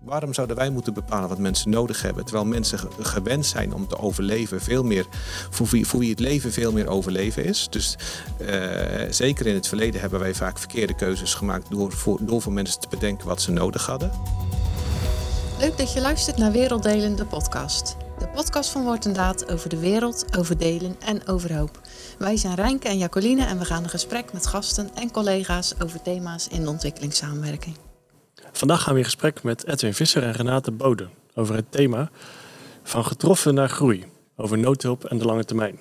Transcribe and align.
Waarom 0.00 0.34
zouden 0.34 0.56
wij 0.56 0.70
moeten 0.70 0.94
bepalen 0.94 1.28
wat 1.28 1.38
mensen 1.38 1.70
nodig 1.70 2.02
hebben? 2.02 2.24
Terwijl 2.24 2.46
mensen 2.46 2.78
gewend 3.00 3.46
zijn 3.46 3.74
om 3.74 3.86
te 3.86 3.98
overleven, 3.98 4.60
veel 4.60 4.82
meer, 4.82 5.06
voor 5.50 5.66
wie, 5.66 5.86
voor 5.86 6.00
wie 6.00 6.10
het 6.10 6.20
leven 6.20 6.52
veel 6.52 6.72
meer 6.72 6.88
overleven 6.88 7.44
is. 7.44 7.66
Dus 7.70 7.96
uh, 8.40 8.48
zeker 9.10 9.46
in 9.46 9.54
het 9.54 9.68
verleden 9.68 10.00
hebben 10.00 10.20
wij 10.20 10.34
vaak 10.34 10.58
verkeerde 10.58 10.94
keuzes 10.94 11.34
gemaakt 11.34 11.70
door 11.70 11.92
voor, 11.92 12.18
door 12.20 12.42
voor 12.42 12.52
mensen 12.52 12.80
te 12.80 12.88
bedenken 12.88 13.26
wat 13.26 13.42
ze 13.42 13.50
nodig 13.50 13.86
hadden. 13.86 14.10
Leuk 15.58 15.78
dat 15.78 15.92
je 15.92 16.00
luistert 16.00 16.36
naar 16.36 16.52
Werelddelen, 16.52 17.16
de 17.16 17.26
podcast. 17.26 17.96
De 18.18 18.28
podcast 18.28 18.70
van 18.70 18.82
Woord 18.82 19.06
en 19.06 19.12
Daad 19.12 19.50
over 19.50 19.68
de 19.68 19.78
wereld, 19.78 20.36
over 20.38 20.58
delen 20.58 20.96
en 20.98 21.26
over 21.26 21.56
hoop. 21.56 21.80
Wij 22.18 22.36
zijn 22.36 22.54
Rijnke 22.54 22.88
en 22.88 22.98
Jacoline 22.98 23.44
en 23.44 23.58
we 23.58 23.64
gaan 23.64 23.82
een 23.82 23.90
gesprek 23.90 24.32
met 24.32 24.46
gasten 24.46 24.90
en 24.94 25.10
collega's 25.10 25.74
over 25.82 26.02
thema's 26.02 26.48
in 26.48 26.62
de 26.62 26.68
ontwikkelingssamenwerking. 26.68 27.89
Vandaag 28.52 28.82
gaan 28.82 28.92
we 28.92 28.98
in 28.98 29.04
gesprek 29.04 29.42
met 29.42 29.66
Edwin 29.66 29.94
Visser 29.94 30.22
en 30.22 30.32
Renate 30.32 30.70
Bode 30.70 31.08
over 31.34 31.54
het 31.54 31.72
thema 31.72 32.10
van 32.82 33.04
getroffen 33.04 33.54
naar 33.54 33.68
groei, 33.68 34.04
over 34.36 34.58
noodhulp 34.58 35.04
en 35.04 35.18
de 35.18 35.24
lange 35.24 35.44
termijn. 35.44 35.78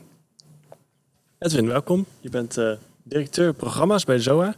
Edwin, 1.40 1.68
welkom. 1.68 2.06
Je 2.20 2.30
bent 2.30 2.58
uh, 2.58 2.72
directeur 3.04 3.54
programma's 3.54 4.06
bij 4.06 4.20
ZOA. 4.20 4.56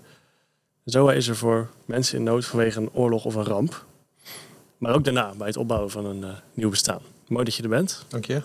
ZOA 0.83 1.13
is 1.13 1.27
er 1.27 1.35
voor 1.35 1.69
mensen 1.85 2.17
in 2.17 2.23
nood 2.23 2.45
vanwege 2.45 2.79
een 2.79 2.93
oorlog 2.93 3.25
of 3.25 3.35
een 3.35 3.43
ramp. 3.43 3.85
Maar 4.77 4.93
ook 4.93 5.03
daarna, 5.03 5.33
bij 5.37 5.47
het 5.47 5.57
opbouwen 5.57 5.91
van 5.91 6.05
een 6.05 6.21
uh, 6.21 6.29
nieuw 6.53 6.69
bestaan. 6.69 7.01
Mooi 7.27 7.45
dat 7.45 7.55
je 7.55 7.63
er 7.63 7.69
bent. 7.69 8.05
Dank 8.07 8.25
je. 8.25 8.41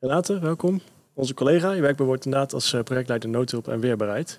Renate, 0.00 0.38
welkom. 0.38 0.80
Onze 1.14 1.34
collega, 1.34 1.72
je 1.72 1.80
werkt 1.80 1.96
bij 1.96 2.06
Woord 2.06 2.24
inderdaad 2.24 2.52
als 2.52 2.72
uh, 2.72 2.82
projectleider 2.82 3.28
noodhulp 3.28 3.68
en 3.68 3.80
weerbaarheid. 3.80 4.38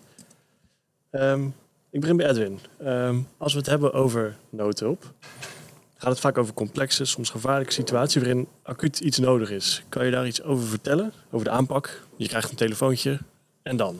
Um, 1.11 1.55
ik 1.91 1.99
begin 1.99 2.17
bij 2.17 2.29
Edwin. 2.29 2.59
Ehm, 2.79 3.19
als 3.37 3.53
we 3.53 3.59
het 3.59 3.67
hebben 3.67 3.93
over 3.93 4.37
noodhulp, 4.49 5.13
gaat 5.97 6.11
het 6.11 6.19
vaak 6.19 6.37
over 6.37 6.53
complexe, 6.53 7.05
soms 7.05 7.29
gevaarlijke 7.29 7.73
situaties 7.73 8.21
waarin 8.21 8.47
acuut 8.63 8.99
iets 8.99 9.17
nodig 9.17 9.49
is. 9.49 9.83
Kan 9.89 10.05
je 10.05 10.11
daar 10.11 10.27
iets 10.27 10.43
over 10.43 10.67
vertellen? 10.67 11.13
Over 11.31 11.45
de 11.45 11.51
aanpak? 11.51 12.07
Je 12.15 12.27
krijgt 12.27 12.49
een 12.49 12.55
telefoontje 12.55 13.19
en 13.63 13.77
dan? 13.77 13.99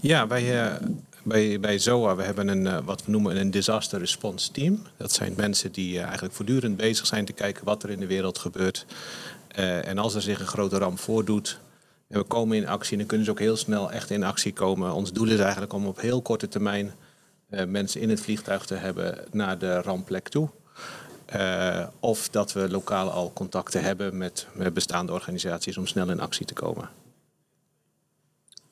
Ja, 0.00 0.26
wij, 0.26 0.64
uh, 0.64 0.88
bij, 1.22 1.60
bij 1.60 1.78
ZOA 1.78 2.16
we 2.16 2.22
hebben 2.22 2.48
een, 2.48 2.64
uh, 2.64 2.78
wat 2.84 3.04
we 3.04 3.10
noemen 3.10 3.36
een 3.36 3.50
disaster 3.50 3.98
response 3.98 4.50
team. 4.50 4.82
Dat 4.96 5.12
zijn 5.12 5.32
mensen 5.36 5.72
die 5.72 5.94
uh, 5.94 6.02
eigenlijk 6.02 6.34
voortdurend 6.34 6.76
bezig 6.76 7.06
zijn 7.06 7.24
te 7.24 7.32
kijken 7.32 7.64
wat 7.64 7.82
er 7.82 7.90
in 7.90 8.00
de 8.00 8.06
wereld 8.06 8.38
gebeurt. 8.38 8.86
en 9.54 9.98
als 9.98 10.14
er 10.14 10.22
zich 10.22 10.40
een 10.40 10.46
grote 10.46 10.78
ramp 10.78 10.98
voordoet, 10.98 11.58
en 12.08 12.18
we 12.18 12.24
komen 12.24 12.56
in 12.56 12.68
actie 12.68 12.92
en 12.92 12.98
dan 12.98 13.06
kunnen 13.06 13.26
ze 13.26 13.32
ook 13.32 13.38
heel 13.38 13.56
snel 13.56 13.92
echt 13.92 14.10
in 14.10 14.24
actie 14.24 14.52
komen. 14.52 14.92
Ons 14.92 15.12
doel 15.12 15.28
is 15.28 15.38
eigenlijk 15.38 15.72
om 15.72 15.86
op 15.86 16.00
heel 16.00 16.22
korte 16.22 16.48
termijn 16.48 16.92
uh, 17.50 17.64
mensen 17.64 18.00
in 18.00 18.10
het 18.10 18.20
vliegtuig 18.20 18.66
te 18.66 18.74
hebben 18.74 19.24
naar 19.30 19.58
de 19.58 19.82
rampplek 19.82 20.28
toe. 20.28 20.48
Uh, 21.36 21.86
of 22.00 22.28
dat 22.28 22.52
we 22.52 22.70
lokaal 22.70 23.10
al 23.10 23.32
contacten 23.32 23.82
hebben 23.82 24.16
met, 24.16 24.46
met, 24.52 24.74
bestaande 24.74 25.12
organisaties 25.12 25.76
om 25.76 25.86
snel 25.86 26.10
in 26.10 26.20
actie 26.20 26.46
te 26.46 26.54
komen. 26.54 26.88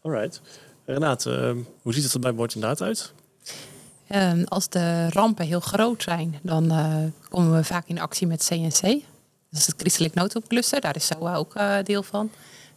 Alright. 0.03 0.41
Renate, 0.85 1.31
uh, 1.31 1.65
hoe 1.83 1.95
ziet 1.95 2.05
het 2.05 2.15
er 2.15 2.21
bij 2.21 2.35
Bord 2.35 2.55
inderdaad 2.55 2.83
uit? 2.83 3.13
Um, 4.15 4.45
als 4.45 4.69
de 4.69 5.11
rampen 5.11 5.47
heel 5.47 5.61
groot 5.61 6.03
zijn, 6.03 6.39
dan 6.43 6.65
uh, 6.65 6.97
komen 7.29 7.57
we 7.57 7.65
vaak 7.65 7.87
in 7.87 8.01
actie 8.01 8.27
met 8.27 8.47
CNC. 8.47 8.81
Dat 9.51 9.61
is 9.61 9.67
het 9.67 9.75
Christelijk 9.77 10.15
Noodhulpcluster, 10.15 10.81
daar 10.81 10.97
is 10.97 11.07
SOA 11.07 11.35
ook 11.35 11.55
deel 11.85 12.03
van. 12.03 12.31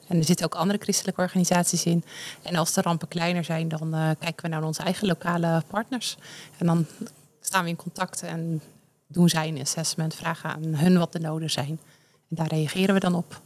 En 0.10 0.18
er 0.18 0.24
zitten 0.24 0.46
ook 0.46 0.56
andere 0.56 0.80
christelijke 0.80 1.22
organisaties 1.22 1.86
in. 1.86 2.04
En 2.42 2.56
als 2.56 2.74
de 2.74 2.82
rampen 2.82 3.08
kleiner 3.08 3.44
zijn, 3.44 3.68
dan 3.68 3.96
uh, 3.96 4.10
kijken 4.20 4.44
we 4.44 4.48
naar 4.48 4.64
onze 4.64 4.82
eigen 4.82 5.08
lokale 5.08 5.64
partners. 5.68 6.18
En 6.58 6.66
dan 6.66 6.86
staan 7.42 7.64
we 7.64 7.70
in 7.70 7.76
contact 7.76 8.22
en 8.22 8.62
doen 9.08 9.30
zij 9.30 9.48
een 9.48 9.62
assessment, 9.62 10.16
vragen 10.16 10.50
aan 10.50 10.64
hun 10.64 10.98
wat 10.98 11.12
de 11.12 11.20
noden 11.20 11.50
zijn. 11.50 11.80
En 12.30 12.36
daar 12.36 12.48
reageren 12.48 12.94
we 12.94 13.00
dan 13.00 13.16
op. 13.16 13.42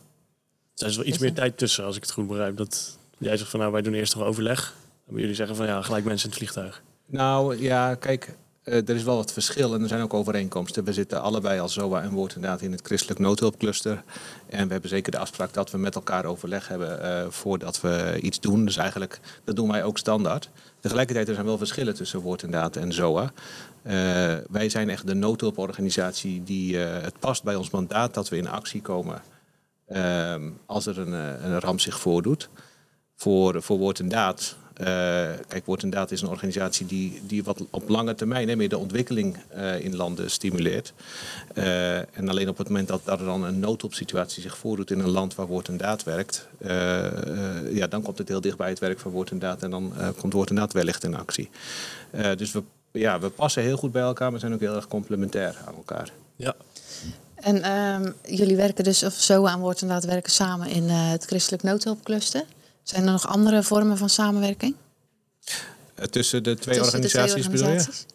Er 0.75 0.87
is 0.87 0.95
wel 0.95 1.05
iets 1.05 1.17
dus, 1.17 1.27
meer 1.27 1.35
tijd 1.35 1.57
tussen, 1.57 1.85
als 1.85 1.95
ik 1.95 2.01
het 2.01 2.11
goed 2.11 2.27
begrijp. 2.27 2.57
Dat 2.57 2.97
jij 3.17 3.37
zegt 3.37 3.49
van 3.49 3.59
nou, 3.59 3.71
wij 3.71 3.81
doen 3.81 3.93
eerst 3.93 4.15
nog 4.15 4.23
overleg. 4.23 4.75
Dan 5.07 5.19
jullie 5.19 5.35
zeggen 5.35 5.55
van 5.55 5.65
ja, 5.65 5.81
gelijk 5.81 6.05
mensen 6.05 6.29
in 6.29 6.35
het 6.35 6.39
vliegtuig. 6.39 6.81
Nou 7.05 7.61
ja, 7.61 7.95
kijk, 7.95 8.35
er 8.63 8.89
is 8.89 9.03
wel 9.03 9.15
wat 9.15 9.33
verschil 9.33 9.73
en 9.73 9.81
er 9.81 9.87
zijn 9.87 10.01
ook 10.01 10.13
overeenkomsten. 10.13 10.83
We 10.83 10.93
zitten 10.93 11.21
allebei 11.21 11.59
als 11.59 11.73
ZOA 11.73 12.01
en 12.01 12.11
Woord 12.11 12.35
inderdaad 12.35 12.61
in 12.61 12.71
het 12.71 12.81
christelijk 12.83 13.19
noodhulpcluster. 13.19 14.03
En 14.49 14.65
we 14.65 14.71
hebben 14.71 14.89
zeker 14.89 15.11
de 15.11 15.17
afspraak 15.17 15.53
dat 15.53 15.71
we 15.71 15.77
met 15.77 15.95
elkaar 15.95 16.25
overleg 16.25 16.67
hebben 16.67 16.99
uh, 17.01 17.25
voordat 17.29 17.81
we 17.81 18.17
iets 18.21 18.39
doen. 18.39 18.65
Dus 18.65 18.77
eigenlijk, 18.77 19.19
dat 19.43 19.55
doen 19.55 19.71
wij 19.71 19.83
ook 19.83 19.97
standaard. 19.97 20.49
Tegelijkertijd 20.79 21.27
er 21.27 21.33
zijn 21.33 21.45
wel 21.45 21.57
verschillen 21.57 21.95
tussen 21.95 22.19
Woord 22.19 22.43
inderdaad 22.43 22.75
en 22.75 22.93
ZOA. 22.93 23.23
Uh, 23.23 23.91
wij 24.49 24.69
zijn 24.69 24.89
echt 24.89 25.07
de 25.07 25.15
noodhulporganisatie 25.15 26.43
die 26.43 26.77
het 26.77 27.19
past 27.19 27.43
bij 27.43 27.55
ons 27.55 27.69
mandaat 27.69 28.13
dat 28.13 28.29
we 28.29 28.37
in 28.37 28.49
actie 28.49 28.81
komen 28.81 29.21
als 30.65 30.85
er 30.85 30.99
een, 30.99 31.11
een 31.45 31.59
ramp 31.59 31.79
zich 31.79 31.99
voordoet. 31.99 32.49
Voor, 33.15 33.61
voor 33.61 33.77
Woord 33.77 33.99
en 33.99 34.09
Daad 34.09 34.55
kijk, 35.47 35.65
Woord 35.65 35.91
Daad 35.91 36.11
is 36.11 36.21
een 36.21 36.27
organisatie 36.27 36.85
die, 36.85 37.21
die 37.27 37.43
wat 37.43 37.65
op 37.69 37.89
lange 37.89 38.15
termijn 38.15 38.49
hè, 38.49 38.55
meer 38.55 38.69
de 38.69 38.77
ontwikkeling 38.77 39.37
uh, 39.55 39.79
in 39.79 39.95
landen 39.95 40.31
stimuleert. 40.31 40.93
Uh, 41.53 41.97
en 41.97 42.29
alleen 42.29 42.49
op 42.49 42.57
het 42.57 42.67
moment 42.67 42.87
dat, 42.87 43.01
dat 43.03 43.19
er 43.19 43.25
dan 43.25 43.43
een 43.43 43.59
noodopsituatie 43.59 44.41
zich 44.41 44.57
voordoet 44.57 44.91
in 44.91 44.99
een 44.99 45.09
land 45.09 45.35
waar 45.35 45.47
Woord 45.47 45.67
en 45.67 45.77
Daad 45.77 46.03
werkt, 46.03 46.47
ja, 47.71 47.87
dan 47.89 48.01
komt 48.01 48.17
het 48.17 48.27
heel 48.27 48.41
dicht 48.41 48.57
bij 48.57 48.69
het 48.69 48.79
werk 48.79 48.99
van 48.99 49.11
Woord 49.11 49.31
en 49.31 49.39
Daad 49.39 49.63
en 49.63 49.69
dan 49.69 49.93
komt 50.17 50.33
Woord 50.33 50.49
en 50.49 50.55
Daad 50.55 50.73
wellicht 50.73 51.03
in 51.03 51.15
actie. 51.15 51.49
dus 52.37 52.51
we, 52.51 52.63
ja, 52.91 53.19
we 53.19 53.29
passen 53.29 53.63
heel 53.63 53.77
goed 53.77 53.91
bij 53.91 54.01
elkaar, 54.01 54.31
maar 54.31 54.39
zijn 54.39 54.53
ook 54.53 54.59
heel 54.59 54.75
erg 54.75 54.87
complementair 54.87 55.57
aan 55.65 55.75
elkaar. 55.75 56.09
Ja. 56.35 56.55
En 57.35 57.61
ehm, 57.61 58.11
jullie 58.35 58.55
werken 58.55 58.83
dus 58.83 59.03
of 59.03 59.13
zo 59.13 59.45
aan 59.45 59.59
Woord 59.59 59.81
en 59.81 59.87
Daad 59.87 60.03
werken 60.03 60.31
samen 60.31 60.69
in 60.69 60.89
het 60.89 61.25
Christelijk 61.25 61.63
Noodhulpcluster. 61.63 62.43
Zijn 62.83 63.05
er 63.05 63.11
nog 63.11 63.27
andere 63.27 63.63
vormen 63.63 63.97
van 63.97 64.09
samenwerking? 64.09 64.75
Eh, 65.95 66.05
tussen 66.05 66.43
de 66.43 66.55
twee, 66.55 66.77
Tussen 66.77 66.93
organisaties, 66.93 67.43
de 67.43 67.49
twee 67.49 67.61
organisaties? 67.61 68.05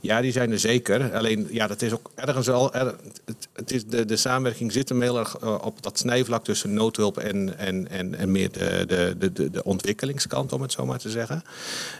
Ja, 0.00 0.20
die 0.20 0.32
zijn 0.32 0.52
er 0.52 0.58
zeker. 0.58 1.14
Alleen, 1.14 1.48
ja, 1.50 1.66
dat 1.66 1.82
is 1.82 1.92
ook 1.92 2.10
ergens 2.14 2.48
al. 2.48 2.74
Er, 2.74 2.96
het, 3.24 3.48
het, 3.52 3.70
is 3.70 3.86
de, 3.86 4.04
de 4.04 4.16
samenwerking 4.16 4.72
zit 4.72 4.88
hem 4.88 5.02
heel 5.02 5.18
erg 5.18 5.42
uh, 5.42 5.58
op 5.62 5.82
dat 5.82 5.98
snijvlak 5.98 6.44
tussen 6.44 6.74
noodhulp 6.74 7.18
en, 7.18 7.58
en, 7.58 7.88
en, 7.88 8.14
en 8.14 8.30
meer 8.30 8.52
de, 8.52 8.84
de, 8.86 9.32
de, 9.32 9.50
de 9.50 9.64
ontwikkelingskant, 9.64 10.52
om 10.52 10.62
het 10.62 10.72
zo 10.72 10.86
maar 10.86 10.98
te 10.98 11.10
zeggen. 11.10 11.42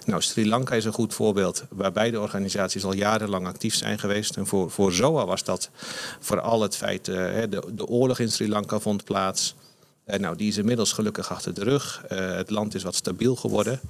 Nou, 0.07 0.23
Sri 0.23 0.49
Lanka 0.49 0.75
is 0.75 0.85
een 0.85 0.93
goed 0.93 1.15
voorbeeld, 1.15 1.65
waar 1.69 1.93
beide 1.93 2.21
organisaties 2.21 2.85
al 2.85 2.95
jarenlang 2.95 3.47
actief 3.47 3.75
zijn 3.75 3.99
geweest. 3.99 4.37
En 4.37 4.47
voor, 4.47 4.71
voor 4.71 4.93
ZOA 4.93 5.27
was 5.27 5.45
dat 5.45 5.71
vooral 6.21 6.63
het 6.63 6.77
feit, 6.77 7.09
uh, 7.09 7.17
de, 7.49 7.63
de 7.73 7.87
oorlog 7.87 8.19
in 8.19 8.31
Sri 8.31 8.49
Lanka 8.49 8.79
vond 8.79 9.05
plaats. 9.05 9.55
Uh, 10.11 10.19
nou, 10.19 10.37
die 10.37 10.49
is 10.49 10.57
inmiddels 10.57 10.93
gelukkig 10.93 11.31
achter 11.31 11.55
de 11.55 11.65
rug. 11.65 12.05
Uh, 12.13 12.37
het 12.37 12.51
land 12.51 12.75
is 12.75 12.83
wat 12.83 12.95
stabiel 12.95 13.37
geworden. 13.37 13.81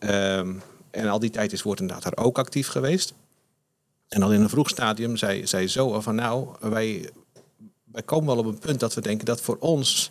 Um, 0.00 0.62
en 0.90 1.08
al 1.08 1.18
die 1.18 1.30
tijd 1.30 1.52
is 1.52 1.62
Woord 1.62 1.80
inderdaad 1.80 2.04
daar 2.04 2.24
ook 2.24 2.38
actief 2.38 2.68
geweest. 2.68 3.14
En 4.08 4.22
al 4.22 4.32
in 4.32 4.40
een 4.40 4.48
vroeg 4.48 4.68
stadium 4.68 5.16
zei, 5.16 5.46
zei 5.46 5.68
zo 5.68 6.00
van 6.00 6.14
nou, 6.14 6.48
wij, 6.60 7.10
wij 7.92 8.02
komen 8.02 8.26
wel 8.26 8.44
op 8.44 8.46
een 8.46 8.58
punt 8.58 8.80
dat 8.80 8.94
we 8.94 9.00
denken 9.00 9.26
dat 9.26 9.40
voor 9.40 9.56
ons 9.60 10.08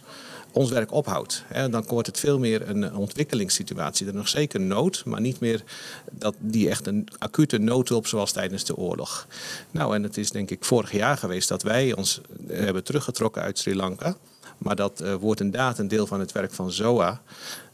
ons 0.52 0.70
werk 0.70 0.92
ophoudt. 0.92 1.44
Hè. 1.48 1.70
Dan 1.70 1.84
wordt 1.88 2.08
het 2.08 2.20
veel 2.20 2.40
meer 2.40 2.70
een 2.70 2.96
ontwikkelingssituatie. 2.96 4.08
Er 4.08 4.14
nog 4.14 4.28
zeker 4.28 4.60
nood, 4.60 5.06
maar 5.06 5.22
niet 5.22 5.40
meer 5.40 5.64
dat 6.12 6.36
die 6.40 6.70
echt 6.70 6.88
een 6.88 7.08
acute 7.18 7.58
noodhulp 7.58 8.08
zoals 8.08 8.32
tijdens 8.32 8.64
de 8.64 8.76
oorlog. 8.76 9.28
Nou, 9.72 9.96
en 9.96 10.04
het 10.04 10.18
is 10.18 10.32
denk 10.32 10.50
ik 10.50 10.66
vorig 10.66 10.92
jaar 10.92 11.18
geweest 11.18 11.48
dat 11.48 11.64
wij 11.64 11.94
ons 11.94 12.22
hebben 12.48 12.84
teruggetrokken 12.84 13.42
uit 13.42 13.60
Sri 13.60 13.76
Lanka. 13.76 14.18
Maar 14.58 14.76
dat 14.76 15.02
uh, 15.02 15.14
wordt 15.14 15.42
inderdaad 15.42 15.80
een 15.80 15.88
deel 15.88 16.08
van 16.08 16.20
het 16.20 16.32
werk 16.32 16.52
van 16.52 16.72
ZOA. 16.72 17.22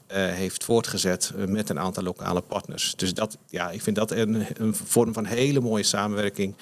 Uh, 0.07 0.17
heeft 0.17 0.63
voortgezet 0.63 1.33
uh, 1.35 1.45
met 1.45 1.69
een 1.69 1.79
aantal 1.79 2.03
lokale 2.03 2.41
partners. 2.41 2.95
Dus 2.95 3.13
dat, 3.13 3.38
ja, 3.49 3.71
ik 3.71 3.81
vind 3.81 3.95
dat 3.95 4.11
een, 4.11 4.45
een 4.53 4.75
vorm 4.75 5.13
van 5.13 5.25
hele 5.25 5.59
mooie 5.59 5.83
samenwerking. 5.83 6.55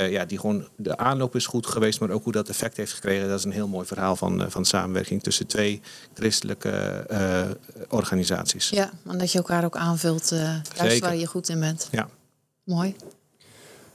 Uh, 0.00 0.10
ja, 0.10 0.24
die 0.24 0.38
gewoon, 0.38 0.68
de 0.76 0.96
aanloop 0.96 1.34
is 1.34 1.46
goed 1.46 1.66
geweest, 1.66 2.00
maar 2.00 2.10
ook 2.10 2.24
hoe 2.24 2.32
dat 2.32 2.48
effect 2.48 2.76
heeft 2.76 2.92
gekregen. 2.92 3.28
Dat 3.28 3.38
is 3.38 3.44
een 3.44 3.52
heel 3.52 3.68
mooi 3.68 3.86
verhaal 3.86 4.16
van, 4.16 4.50
van 4.50 4.64
samenwerking 4.64 5.22
tussen 5.22 5.46
twee 5.46 5.80
christelijke 6.14 7.06
organisaties. 7.88 8.68
Ja, 8.68 8.90
en 9.06 9.18
dat 9.18 9.32
je 9.32 9.38
elkaar 9.38 9.64
ook 9.64 9.76
aanvult, 9.76 10.28
juist 10.76 11.00
waar 11.00 11.16
je 11.16 11.26
goed 11.26 11.48
in 11.48 11.60
bent. 11.60 11.88
Ja. 11.90 12.08
Mooi. 12.64 12.96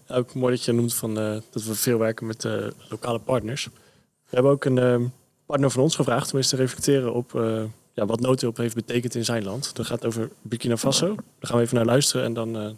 Ook 0.08 0.34
mooi 0.34 0.56
dat 0.56 0.66
je 0.66 0.72
noemt 0.72 0.94
van, 0.94 1.14
dat 1.52 1.64
we 1.64 1.76
veel 1.76 1.98
werken 1.98 2.26
met 2.26 2.48
lokale 2.90 3.20
partners. 3.20 3.66
We 3.66 4.36
hebben 4.36 4.52
ook 4.52 4.66
een 4.66 5.12
partner 5.46 5.70
van 5.70 5.82
ons 5.82 5.96
gevraagd 5.96 6.32
om 6.32 6.38
eens 6.38 6.50
te 6.50 6.56
reflecteren 6.56 7.14
op 7.14 7.34
uh, 7.34 7.64
ja, 7.94 8.06
wat 8.06 8.20
noodhulp 8.20 8.58
heeft 8.58 8.76
betekend 8.76 9.16
in 9.16 9.26
zijn 9.26 9.44
land. 9.44 9.76
Dat 9.76 9.86
gaat 9.86 10.06
over 10.06 10.30
Burkina 10.42 10.78
Faso. 10.78 11.08
Daar 11.16 11.26
gaan 11.40 11.58
we 11.58 11.64
even 11.64 11.76
naar 11.76 11.86
luisteren 11.86 12.26
en 12.26 12.34
dan 12.34 12.58
uh, 12.58 12.70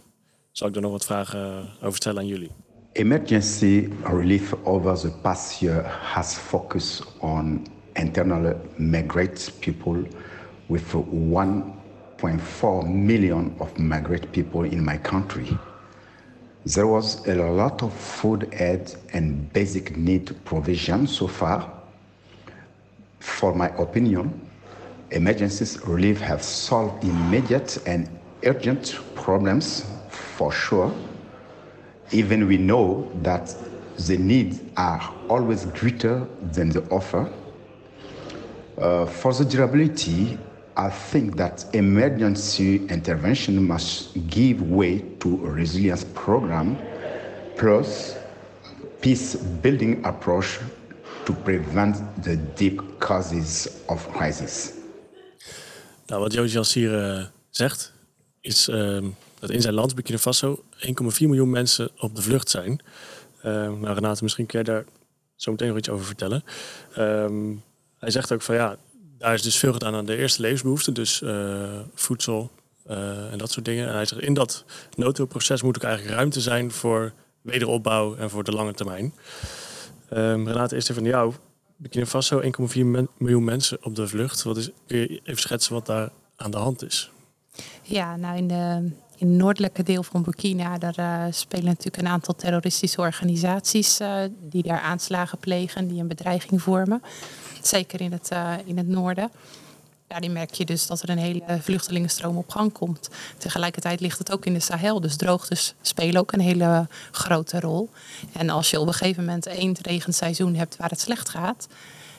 zal 0.51 0.67
ik 0.67 0.75
er 0.75 0.81
nog 0.81 0.91
wat 0.91 1.05
vragen 1.05 1.39
uh, 1.39 1.85
over 1.85 1.95
stellen 1.95 2.19
aan 2.19 2.27
jullie. 2.27 2.51
Emergency 2.91 3.89
relief 4.03 4.53
over 4.63 4.97
the 4.97 5.11
past 5.21 5.59
year 5.59 5.85
has 5.85 6.33
focused 6.33 7.03
on 7.19 7.67
internally 7.93 8.55
migrate 8.75 9.51
people 9.59 10.07
with 10.65 10.83
1.4 10.93 12.87
million 12.87 13.53
of 13.57 13.77
migrant 13.77 14.31
people 14.31 14.69
in 14.69 14.83
my 14.83 15.01
country. 15.01 15.57
There 16.63 16.87
was 16.87 17.27
a 17.27 17.35
lot 17.35 17.81
of 17.81 17.93
food 17.93 18.47
aid 18.59 18.97
and 19.13 19.51
basic 19.51 19.95
need 19.95 20.35
provision 20.43 21.07
so 21.07 21.27
far. 21.27 21.76
For 23.19 23.53
my 23.53 23.69
opinion, 23.77 24.39
emergencies 25.11 25.79
relief 25.85 26.19
have 26.21 26.41
solved 26.41 27.03
immediate 27.03 27.77
and 27.85 28.09
urgent 28.45 28.99
problems 29.15 29.85
for 30.09 30.51
sure. 30.51 30.93
Even 32.11 32.47
we 32.47 32.57
know 32.57 33.11
that 33.21 33.55
the 33.97 34.17
needs 34.17 34.61
are 34.77 35.13
always 35.29 35.65
greater 35.65 36.27
than 36.51 36.69
the 36.69 36.83
offer. 36.89 37.31
Uh, 38.77 39.05
for 39.05 39.33
the 39.33 39.43
durability, 39.43 40.37
I 40.75 40.89
think 40.89 41.35
that 41.37 41.65
emergency 41.73 42.85
intervention 42.87 43.67
must 43.67 44.27
give 44.29 44.61
way 44.61 44.99
to 45.19 45.47
a 45.47 45.49
resilience 45.49 46.03
program 46.13 46.77
plus 47.55 48.15
peace 49.01 49.35
building 49.35 50.05
approach 50.05 50.59
to 51.27 51.33
prevent 51.33 51.97
the 52.21 52.39
deep 52.55 52.83
causes 52.97 53.67
of 53.85 54.11
crisis. 54.11 54.71
Nou, 56.05 56.21
wat 56.21 56.33
Josias 56.33 56.73
hier 56.73 57.17
uh, 57.17 57.25
zegt, 57.49 57.93
is 58.41 58.67
uh, 58.67 59.03
dat 59.39 59.49
in 59.49 59.61
zijn 59.61 59.73
land, 59.73 59.95
Burkina 59.95 60.17
Faso, 60.17 60.63
1,4 60.79 60.91
miljoen 61.19 61.49
mensen 61.49 61.89
op 61.97 62.15
de 62.15 62.21
vlucht 62.21 62.49
zijn. 62.49 62.79
Uh, 63.37 63.53
nou, 63.53 63.93
Renate, 63.93 64.23
misschien 64.23 64.45
kun 64.45 64.59
je 64.59 64.65
daar 64.65 64.85
zo 65.35 65.51
meteen 65.51 65.67
nog 65.67 65.77
iets 65.77 65.89
over 65.89 66.05
vertellen. 66.05 66.43
Um, 66.97 67.63
hij 67.97 68.11
zegt 68.11 68.31
ook 68.31 68.41
van 68.41 68.55
ja, 68.55 68.77
daar 69.17 69.33
is 69.33 69.41
dus 69.41 69.57
veel 69.57 69.73
gedaan 69.73 69.95
aan 69.95 70.05
de 70.05 70.17
eerste 70.17 70.41
levensbehoeften, 70.41 70.93
dus 70.93 71.21
uh, 71.21 71.79
voedsel 71.93 72.51
uh, 72.89 73.31
en 73.31 73.37
dat 73.37 73.51
soort 73.51 73.65
dingen. 73.65 73.87
En 73.87 73.93
hij 73.93 74.05
zegt, 74.05 74.21
in 74.21 74.33
dat 74.33 74.65
noodhulpproces 74.95 75.61
moet 75.61 75.75
ook 75.75 75.83
eigenlijk 75.83 76.15
ruimte 76.15 76.41
zijn 76.41 76.71
voor 76.71 77.13
wederopbouw 77.41 78.15
en 78.15 78.29
voor 78.29 78.43
de 78.43 78.51
lange 78.51 78.73
termijn. 78.73 79.13
Um, 80.13 80.47
Renate, 80.47 80.75
eerst 80.75 80.89
even 80.89 81.03
van 81.03 81.11
jou. 81.11 81.33
Burkina 81.75 82.05
Faso, 82.05 82.41
1,4 82.41 82.49
miljoen 83.17 83.43
mensen 83.43 83.77
op 83.81 83.95
de 83.95 84.07
vlucht. 84.07 84.43
Wat 84.43 84.57
is, 84.57 84.71
kun 84.87 84.97
je 84.97 85.21
even 85.23 85.41
schetsen 85.41 85.73
wat 85.73 85.85
daar 85.85 86.09
aan 86.35 86.51
de 86.51 86.57
hand 86.57 86.83
is? 86.83 87.11
Ja, 87.81 88.15
nou 88.15 88.37
in, 88.37 88.47
de, 88.47 88.91
in 89.17 89.27
het 89.27 89.37
noordelijke 89.37 89.83
deel 89.83 90.03
van 90.03 90.23
Burkina, 90.23 90.77
daar 90.77 90.99
uh, 90.99 91.33
spelen 91.33 91.65
natuurlijk 91.65 91.97
een 91.97 92.07
aantal 92.07 92.35
terroristische 92.35 93.01
organisaties 93.01 94.01
uh, 94.01 94.19
die 94.39 94.63
daar 94.63 94.79
aanslagen 94.79 95.37
plegen, 95.37 95.87
die 95.87 95.99
een 95.99 96.07
bedreiging 96.07 96.61
vormen. 96.61 97.01
Zeker 97.61 98.01
in 98.01 98.11
het, 98.11 98.29
uh, 98.33 98.53
in 98.65 98.77
het 98.77 98.87
noorden. 98.87 99.31
Die 100.19 100.29
merk 100.29 100.53
je 100.53 100.65
dus 100.65 100.87
dat 100.87 101.01
er 101.01 101.09
een 101.09 101.17
hele 101.17 101.43
vluchtelingenstroom 101.61 102.37
op 102.37 102.49
gang 102.49 102.71
komt. 102.71 103.09
Tegelijkertijd 103.37 103.99
ligt 103.99 104.17
het 104.17 104.31
ook 104.31 104.45
in 104.45 104.53
de 104.53 104.59
Sahel, 104.59 105.01
dus 105.01 105.15
droogtes 105.15 105.73
spelen 105.81 106.21
ook 106.21 106.31
een 106.31 106.39
hele 106.39 106.87
grote 107.11 107.59
rol. 107.59 107.89
En 108.33 108.49
als 108.49 108.69
je 108.69 108.79
op 108.79 108.87
een 108.87 108.93
gegeven 108.93 109.25
moment 109.25 109.45
één 109.45 109.75
regenseizoen 109.81 110.55
hebt 110.55 110.75
waar 110.75 110.89
het 110.89 110.99
slecht 110.99 111.29
gaat, 111.29 111.67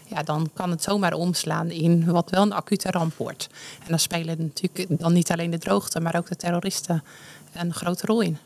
ja, 0.06 0.22
dan 0.22 0.50
kan 0.54 0.70
het 0.70 0.82
zomaar 0.82 1.12
omslaan 1.12 1.70
in 1.70 2.04
wat 2.04 2.30
wel 2.30 2.42
een 2.42 2.52
acute 2.52 2.90
ramp 2.90 3.16
wordt. 3.16 3.48
En 3.78 3.88
dan 3.88 3.98
spelen 3.98 4.38
natuurlijk 4.38 5.00
dan 5.00 5.12
niet 5.12 5.30
alleen 5.30 5.50
de 5.50 5.58
droogte, 5.58 6.00
maar 6.00 6.16
ook 6.16 6.28
de 6.28 6.36
terroristen 6.36 7.04
een 7.52 7.74
grote 7.74 8.06
rol 8.06 8.20
in. 8.20 8.38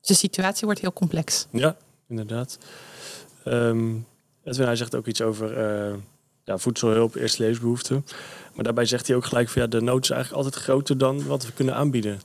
Dus 0.00 0.08
de 0.08 0.14
situatie 0.14 0.64
wordt 0.64 0.80
heel 0.80 0.92
complex. 0.92 1.46
Ja, 1.50 1.76
inderdaad. 2.08 2.58
Um, 3.44 4.06
Edwin, 4.44 4.66
hij 4.66 4.76
zegt 4.76 4.94
ook 4.94 5.06
iets 5.06 5.20
over 5.20 5.58
uh, 5.90 5.94
ja, 6.48 6.58
voedselhulp, 6.58 7.14
eerste 7.14 7.42
levensbehoeften. 7.42 8.06
Maar 8.54 8.64
daarbij 8.64 8.84
zegt 8.84 9.06
hij 9.06 9.16
ook 9.16 9.24
gelijk 9.24 9.48
van 9.48 9.62
ja, 9.62 9.68
de 9.68 9.80
nood 9.80 10.02
is 10.02 10.10
eigenlijk 10.10 10.44
altijd 10.44 10.62
groter 10.62 10.98
dan 10.98 11.26
wat 11.26 11.46
we 11.46 11.52
kunnen 11.52 11.74
aanbieden. 11.74 12.20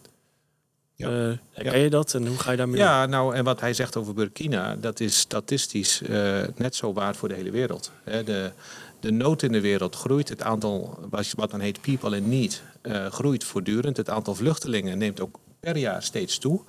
Ja. 0.95 1.09
Uh, 1.09 1.33
herken 1.51 1.79
je 1.79 1.89
dat 1.89 2.13
en 2.13 2.27
hoe 2.27 2.37
ga 2.37 2.51
je 2.51 2.57
daarmee 2.57 2.79
Ja, 2.79 3.05
nou 3.05 3.35
en 3.35 3.43
wat 3.43 3.59
hij 3.59 3.73
zegt 3.73 3.95
over 3.95 4.13
Burkina, 4.13 4.75
dat 4.75 4.99
is 4.99 5.19
statistisch 5.19 6.01
uh, 6.01 6.41
net 6.55 6.75
zo 6.75 6.93
waar 6.93 7.15
voor 7.15 7.29
de 7.29 7.35
hele 7.35 7.51
wereld. 7.51 7.91
De, 8.05 8.51
de 8.99 9.11
nood 9.11 9.41
in 9.41 9.51
de 9.51 9.61
wereld 9.61 9.95
groeit, 9.95 10.29
het 10.29 10.41
aantal, 10.41 10.99
wat 11.35 11.51
dan 11.51 11.59
heet 11.59 11.81
people 11.81 12.15
in 12.15 12.29
need, 12.29 12.63
uh, 12.81 13.05
groeit 13.05 13.43
voortdurend. 13.43 13.97
Het 13.97 14.09
aantal 14.09 14.35
vluchtelingen 14.35 14.97
neemt 14.97 15.21
ook 15.21 15.39
per 15.59 15.77
jaar 15.77 16.03
steeds 16.03 16.37
toe. 16.37 16.61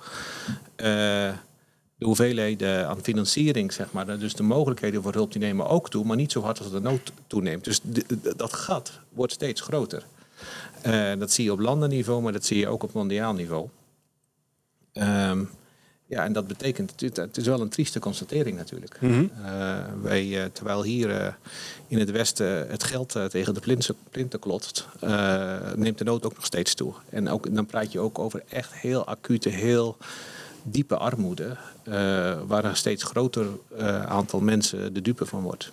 De 2.05 2.11
hoeveelheden 2.11 2.87
aan 2.87 3.03
financiering, 3.03 3.73
zeg 3.73 3.91
maar, 3.91 4.19
dus 4.19 4.33
de 4.33 4.43
mogelijkheden 4.43 5.01
voor 5.01 5.13
hulp, 5.13 5.31
die 5.31 5.41
nemen 5.41 5.67
ook 5.67 5.89
toe, 5.89 6.05
maar 6.05 6.15
niet 6.15 6.31
zo 6.31 6.41
hard 6.41 6.59
als 6.59 6.71
de 6.71 6.79
nood 6.79 7.11
toeneemt. 7.27 7.63
Dus 7.63 7.79
dat 8.37 8.53
gat 8.53 8.99
wordt 9.09 9.33
steeds 9.33 9.61
groter. 9.61 10.03
dat 11.17 11.31
zie 11.31 11.43
je 11.43 11.51
op 11.51 11.59
landenniveau, 11.59 12.21
maar 12.21 12.31
dat 12.31 12.45
zie 12.45 12.57
je 12.57 12.67
ook 12.67 12.83
op 12.83 12.93
mondiaal 12.93 13.33
niveau. 13.33 13.67
Um, 14.93 15.49
ja, 16.05 16.23
en 16.23 16.33
dat 16.33 16.47
betekent, 16.47 16.93
het 17.15 17.37
is 17.37 17.45
wel 17.45 17.61
een 17.61 17.69
trieste 17.69 17.99
constatering 17.99 18.57
natuurlijk. 18.57 19.01
Mm 19.01 19.11
-hmm. 19.11 19.31
uh, 19.45 19.77
wij, 20.01 20.25
uh, 20.25 20.43
terwijl 20.53 20.83
hier 20.83 21.09
uh, 21.09 21.27
in 21.87 21.99
het 21.99 22.11
Westen 22.11 22.67
het 22.69 22.83
geld 22.83 23.15
tegen 23.29 23.53
de 23.53 23.59
plinten, 23.59 23.95
plinten 24.11 24.39
klotst, 24.39 24.87
neemt 25.75 25.97
de 25.97 26.03
nood 26.03 26.25
ook 26.25 26.35
nog 26.35 26.45
steeds 26.45 26.73
toe. 26.73 26.93
En 27.09 27.29
ook, 27.29 27.55
dan 27.55 27.65
praat 27.65 27.91
je 27.91 27.99
ook 27.99 28.19
over 28.19 28.43
echt 28.49 28.73
heel 28.73 29.05
acute, 29.05 29.49
heel 29.49 29.97
diepe 30.65 30.97
armoede, 30.97 31.57
waar 32.47 32.65
een 32.65 32.75
steeds 32.75 33.03
groter 33.03 33.47
aantal 34.07 34.39
mensen 34.39 34.93
de 34.93 35.01
dupe 35.01 35.25
van 35.25 35.41
wordt. 35.41 35.71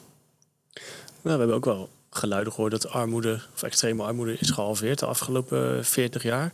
Nou, 0.74 0.82
we 1.22 1.30
hebben 1.30 1.56
ook 1.56 1.64
wel 1.64 1.88
geluiden 2.10 2.52
gehoord 2.52 2.72
dat 2.72 2.88
armoede, 2.88 3.40
of 3.54 3.62
extreme 3.62 4.02
armoede, 4.02 4.36
is 4.38 4.50
gehalveerd 4.50 4.98
de 4.98 5.06
afgelopen 5.06 5.84
40 5.84 6.22
jaar. 6.22 6.52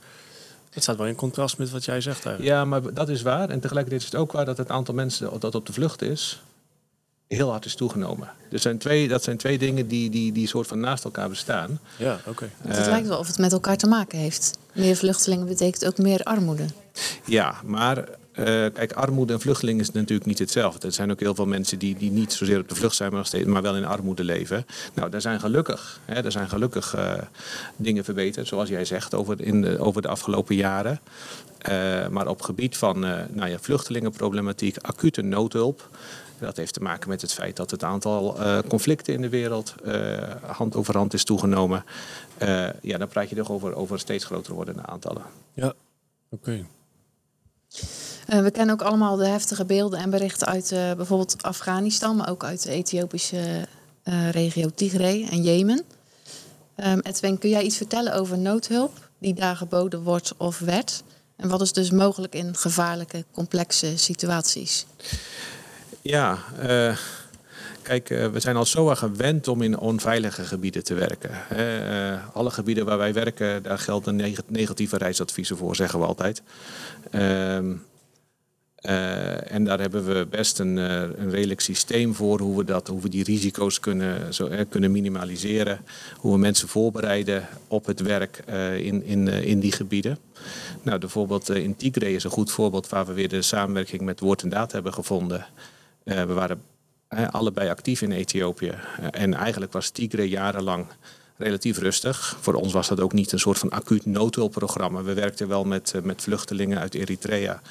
Dat 0.70 0.82
staat 0.82 0.96
wel 0.96 1.06
in 1.06 1.14
contrast 1.14 1.58
met 1.58 1.70
wat 1.70 1.84
jij 1.84 2.00
zegt 2.00 2.26
eigenlijk. 2.26 2.56
Ja, 2.56 2.64
maar 2.64 2.94
dat 2.94 3.08
is 3.08 3.22
waar. 3.22 3.50
En 3.50 3.60
tegelijkertijd 3.60 4.02
is 4.02 4.10
het 4.10 4.20
ook 4.20 4.32
waar 4.32 4.44
dat 4.44 4.56
het 4.56 4.70
aantal 4.70 4.94
mensen 4.94 5.40
dat 5.40 5.54
op 5.54 5.66
de 5.66 5.72
vlucht 5.72 6.02
is, 6.02 6.42
heel 7.26 7.50
hard 7.50 7.64
is 7.64 7.74
toegenomen. 7.74 8.30
Dus 8.50 8.62
zijn 8.62 8.78
twee, 8.78 9.08
dat 9.08 9.22
zijn 9.22 9.36
twee 9.36 9.58
dingen 9.58 9.88
die, 9.88 10.10
die, 10.10 10.32
die 10.32 10.46
soort 10.46 10.66
van 10.66 10.80
naast 10.80 11.04
elkaar 11.04 11.28
bestaan. 11.28 11.80
Ja, 11.96 12.14
oké. 12.14 12.28
Okay. 12.28 12.50
Het 12.58 12.78
uh, 12.78 12.86
lijkt 12.86 13.08
wel 13.08 13.18
of 13.18 13.26
het 13.26 13.38
met 13.38 13.52
elkaar 13.52 13.76
te 13.76 13.86
maken 13.86 14.18
heeft. 14.18 14.58
Meer 14.72 14.96
vluchtelingen 14.96 15.46
betekent 15.46 15.86
ook 15.86 15.98
meer 15.98 16.22
armoede. 16.22 16.66
Ja, 17.24 17.54
maar 17.64 18.08
uh, 18.38 18.44
kijk, 18.44 18.92
armoede 18.92 19.32
en 19.32 19.40
vluchteling 19.40 19.80
is 19.80 19.90
natuurlijk 19.90 20.26
niet 20.26 20.38
hetzelfde. 20.38 20.86
Er 20.86 20.92
zijn 20.92 21.10
ook 21.10 21.20
heel 21.20 21.34
veel 21.34 21.46
mensen 21.46 21.78
die, 21.78 21.96
die 21.96 22.10
niet 22.10 22.32
zozeer 22.32 22.60
op 22.60 22.68
de 22.68 22.74
vlucht 22.74 22.96
zijn, 22.96 23.12
maar, 23.12 23.28
maar 23.46 23.62
wel 23.62 23.76
in 23.76 23.84
armoede 23.84 24.24
leven. 24.24 24.66
Nou, 24.94 25.10
daar 25.10 25.20
zijn 25.20 25.40
gelukkig, 25.40 26.00
hè, 26.04 26.24
er 26.24 26.32
zijn 26.32 26.48
gelukkig 26.48 26.96
uh, 26.96 27.12
dingen 27.76 28.04
verbeterd, 28.04 28.46
zoals 28.46 28.68
jij 28.68 28.84
zegt, 28.84 29.14
over, 29.14 29.40
in 29.40 29.62
de, 29.62 29.78
over 29.78 30.02
de 30.02 30.08
afgelopen 30.08 30.54
jaren. 30.54 31.00
Uh, 31.68 32.08
maar 32.08 32.28
op 32.28 32.42
gebied 32.42 32.76
van 32.76 33.00
nou 33.30 33.48
ja, 33.48 33.58
vluchtelingenproblematiek, 33.58 34.76
acute 34.78 35.22
noodhulp. 35.22 35.88
Dat 36.38 36.56
heeft 36.56 36.74
te 36.74 36.80
maken 36.80 37.08
met 37.08 37.20
het 37.20 37.32
feit 37.32 37.56
dat 37.56 37.70
het 37.70 37.84
aantal 37.84 38.36
conflicten 38.68 39.14
in 39.14 39.20
de 39.20 39.28
wereld 39.28 39.74
hand 40.46 40.76
over 40.76 40.96
hand 40.96 41.14
is 41.14 41.24
toegenomen. 41.24 41.84
Ja, 42.82 42.98
dan 42.98 43.08
praat 43.08 43.28
je 43.28 43.36
toch 43.36 43.50
over, 43.50 43.74
over 43.74 43.98
steeds 43.98 44.24
groter 44.24 44.54
wordende 44.54 44.86
aantallen. 44.86 45.22
Ja, 45.54 45.72
oké. 46.30 46.64
Uh, 48.28 48.40
we 48.40 48.50
kennen 48.50 48.74
ook 48.74 48.82
allemaal 48.82 49.16
de 49.16 49.26
heftige 49.26 49.64
beelden 49.64 49.98
en 49.98 50.10
berichten 50.10 50.46
uit 50.46 50.70
uh, 50.70 50.92
bijvoorbeeld 50.92 51.42
Afghanistan, 51.42 52.16
maar 52.16 52.30
ook 52.30 52.44
uit 52.44 52.62
de 52.62 52.70
Ethiopische 52.70 53.66
uh, 54.04 54.30
regio 54.30 54.70
Tigray 54.74 55.26
en 55.30 55.42
Jemen. 55.42 55.82
Um, 56.84 57.00
Edwin, 57.00 57.38
kun 57.38 57.50
jij 57.50 57.62
iets 57.62 57.76
vertellen 57.76 58.14
over 58.14 58.38
noodhulp 58.38 59.08
die 59.18 59.34
daar 59.34 59.56
geboden 59.56 60.02
wordt 60.02 60.34
of 60.36 60.58
werd? 60.58 61.02
En 61.36 61.48
wat 61.48 61.60
is 61.60 61.72
dus 61.72 61.90
mogelijk 61.90 62.34
in 62.34 62.56
gevaarlijke, 62.56 63.24
complexe 63.32 63.98
situaties? 63.98 64.86
Ja, 66.00 66.38
kijk, 67.82 68.08
we 68.08 68.40
zijn 68.40 68.56
al 68.56 68.66
zo 68.66 68.86
gewend 68.86 69.48
om 69.48 69.62
in 69.62 69.78
onveilige 69.78 70.44
gebieden 70.44 70.84
te 70.84 70.94
werken. 70.94 71.30
alle 72.32 72.50
gebieden 72.50 72.84
waar 72.84 72.98
wij 72.98 73.12
werken, 73.12 73.62
daar 73.62 73.78
gelden 73.78 74.36
negatieve 74.46 74.96
reisadviezen 74.96 75.56
voor, 75.56 75.76
zeggen 75.76 76.00
we 76.00 76.06
altijd. 76.06 76.42
Uh, 78.88 79.52
en 79.52 79.64
daar 79.64 79.80
hebben 79.80 80.04
we 80.04 80.26
best 80.30 80.58
een, 80.58 80.76
uh, 80.76 81.00
een 81.00 81.30
redelijk 81.30 81.60
systeem 81.60 82.14
voor 82.14 82.40
hoe 82.40 82.56
we, 82.56 82.64
dat, 82.64 82.88
hoe 82.88 83.00
we 83.00 83.08
die 83.08 83.24
risico's 83.24 83.80
kunnen, 83.80 84.34
zo, 84.34 84.46
uh, 84.46 84.60
kunnen 84.68 84.92
minimaliseren. 84.92 85.80
Hoe 86.16 86.32
we 86.32 86.38
mensen 86.38 86.68
voorbereiden 86.68 87.48
op 87.66 87.86
het 87.86 88.00
werk 88.00 88.36
in, 88.76 89.04
in, 89.04 89.28
in 89.28 89.60
die 89.60 89.72
gebieden. 89.72 90.18
Nou, 90.82 90.98
bijvoorbeeld 90.98 91.50
in 91.50 91.76
Tigray 91.76 92.14
is 92.14 92.24
een 92.24 92.30
goed 92.30 92.50
voorbeeld 92.50 92.88
waar 92.88 93.06
we 93.06 93.12
weer 93.12 93.28
de 93.28 93.42
samenwerking 93.42 94.02
met 94.02 94.20
Woord 94.20 94.42
en 94.42 94.48
Daad 94.48 94.72
hebben 94.72 94.94
gevonden. 94.94 95.46
we 96.04 96.32
waren 96.32 96.62
allebei 97.30 97.68
actief 97.68 98.02
in 98.02 98.12
Ethiopië. 98.12 98.74
en 99.10 99.34
eigenlijk 99.34 99.72
was 99.72 99.90
Tigray 99.90 100.26
jarenlang 100.26 100.86
relatief 101.38 101.78
rustig. 101.78 102.36
Voor 102.40 102.54
ons 102.54 102.72
was 102.72 102.88
dat 102.88 103.00
ook 103.00 103.12
niet 103.12 103.32
een 103.32 103.38
soort 103.38 103.58
van 103.58 103.70
acuut 103.70 104.06
noodhulpprogramma. 104.06 105.02
We 105.02 105.14
werkten 105.14 105.48
wel 105.48 105.64
met, 105.64 105.92
eh, 105.94 106.02
met 106.02 106.22
vluchtelingen 106.22 106.78
uit 106.78 106.94
Eritrea. 106.94 107.62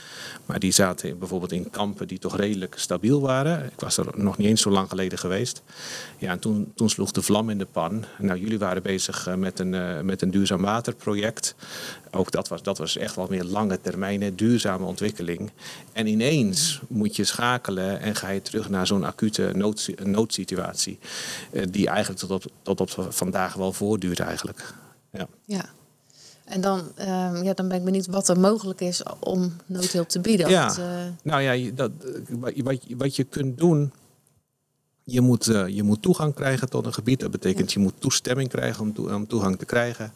Maar 0.45 0.59
die 0.59 0.71
zaten 0.71 1.19
bijvoorbeeld 1.19 1.51
in 1.51 1.69
kampen 1.69 2.07
die 2.07 2.19
toch 2.19 2.37
redelijk 2.37 2.75
stabiel 2.77 3.21
waren. 3.21 3.65
Ik 3.65 3.79
was 3.79 3.97
er 3.97 4.05
nog 4.15 4.37
niet 4.37 4.47
eens 4.47 4.61
zo 4.61 4.69
lang 4.69 4.89
geleden 4.89 5.17
geweest. 5.17 5.61
Ja, 6.17 6.31
en 6.31 6.39
toen, 6.39 6.71
toen 6.75 6.89
sloeg 6.89 7.11
de 7.11 7.21
vlam 7.21 7.49
in 7.49 7.57
de 7.57 7.67
pan. 7.71 8.05
Nou, 8.17 8.39
jullie 8.39 8.59
waren 8.59 8.83
bezig 8.83 9.35
met 9.35 9.59
een, 9.59 10.05
met 10.05 10.21
een 10.21 10.31
duurzaam 10.31 10.61
waterproject. 10.61 11.55
Ook 12.11 12.31
dat 12.31 12.47
was, 12.47 12.63
dat 12.63 12.77
was 12.77 12.97
echt 12.97 13.15
wel 13.15 13.27
meer 13.29 13.43
lange 13.43 13.81
termijn, 13.81 14.35
duurzame 14.35 14.85
ontwikkeling. 14.85 15.51
En 15.93 16.07
ineens 16.07 16.81
moet 16.87 17.15
je 17.15 17.23
schakelen 17.23 17.99
en 17.99 18.15
ga 18.15 18.29
je 18.29 18.41
terug 18.41 18.69
naar 18.69 18.87
zo'n 18.87 19.03
acute 19.03 19.51
nood, 19.55 19.89
noodsituatie. 20.03 20.99
Eh, 21.51 21.63
die 21.69 21.87
eigenlijk 21.87 22.19
tot 22.19 22.31
op, 22.31 22.51
tot 22.61 22.81
op 22.81 23.07
vandaag 23.09 23.53
wel 23.53 23.73
voortduurt 23.73 24.19
eigenlijk. 24.19 24.73
Ja. 25.11 25.27
ja. 25.45 25.65
En 26.45 26.61
dan, 26.61 26.79
um, 26.79 27.43
ja, 27.43 27.53
dan 27.53 27.67
ben 27.67 27.77
ik 27.77 27.83
benieuwd 27.83 28.07
wat 28.07 28.29
er 28.29 28.39
mogelijk 28.39 28.81
is 28.81 29.03
om 29.19 29.53
noodhulp 29.65 30.09
te 30.09 30.19
bieden. 30.19 30.49
Ja. 30.49 30.77
uh... 30.79 30.85
Nou 31.23 31.41
ja, 31.41 31.71
dat, 31.73 31.91
wat, 32.29 32.53
wat 32.97 33.15
je 33.15 33.23
kunt 33.23 33.57
doen 33.57 33.91
je 35.09 35.21
moet, 35.21 35.47
uh, 35.47 35.67
je 35.67 35.83
moet 35.83 36.01
toegang 36.01 36.33
krijgen 36.33 36.69
tot 36.69 36.85
een 36.85 36.93
gebied. 36.93 37.19
Dat 37.19 37.31
betekent 37.31 37.73
je 37.73 37.79
moet 37.79 37.93
toestemming 37.99 38.49
krijgen 38.49 38.81
om, 38.81 38.93
toe, 38.93 39.13
om 39.13 39.27
toegang 39.27 39.57
te 39.57 39.65
krijgen. 39.65 40.11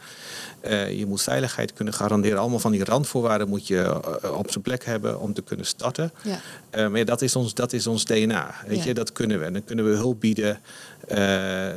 Uh, 0.65 0.99
je 0.99 1.05
moet 1.05 1.21
veiligheid 1.21 1.73
kunnen 1.73 1.93
garanderen. 1.93 2.39
Allemaal 2.39 2.59
van 2.59 2.71
die 2.71 2.83
randvoorwaarden 2.83 3.49
moet 3.49 3.67
je 3.67 4.01
uh, 4.23 4.37
op 4.37 4.51
zijn 4.51 4.63
plek 4.63 4.85
hebben 4.85 5.19
om 5.19 5.33
te 5.33 5.41
kunnen 5.41 5.65
starten. 5.65 6.11
Ja. 6.23 6.89
maar 6.89 6.97
ja, 6.97 7.03
dat, 7.03 7.21
is 7.21 7.35
ons, 7.35 7.53
dat 7.53 7.73
is 7.73 7.87
ons 7.87 8.05
DNA. 8.05 8.55
Weet 8.67 8.77
ja. 8.77 8.83
je? 8.83 8.93
Dat 8.93 9.11
kunnen 9.11 9.39
we. 9.39 9.45
En 9.45 9.53
dan 9.53 9.63
kunnen 9.63 9.89
we 9.89 9.95
hulp 9.95 10.19
bieden. 10.19 10.59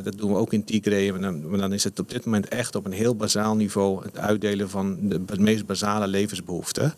dat 0.04 0.18
doen 0.18 0.32
we 0.32 0.38
ook 0.38 0.52
in 0.52 0.64
Tigray. 0.64 1.10
Maar 1.10 1.20
dan, 1.20 1.48
maar 1.48 1.58
dan 1.58 1.72
is 1.72 1.84
het 1.84 1.98
op 1.98 2.10
dit 2.10 2.24
moment 2.24 2.48
echt 2.48 2.74
op 2.74 2.84
een 2.84 2.92
heel 2.92 3.16
bazaal 3.16 3.56
niveau 3.56 4.04
het 4.04 4.18
uitdelen 4.18 4.70
van 4.70 4.98
de, 5.08 5.24
de 5.24 5.40
meest 5.40 5.66
basale 5.66 6.06
levensbehoeften. 6.06 6.94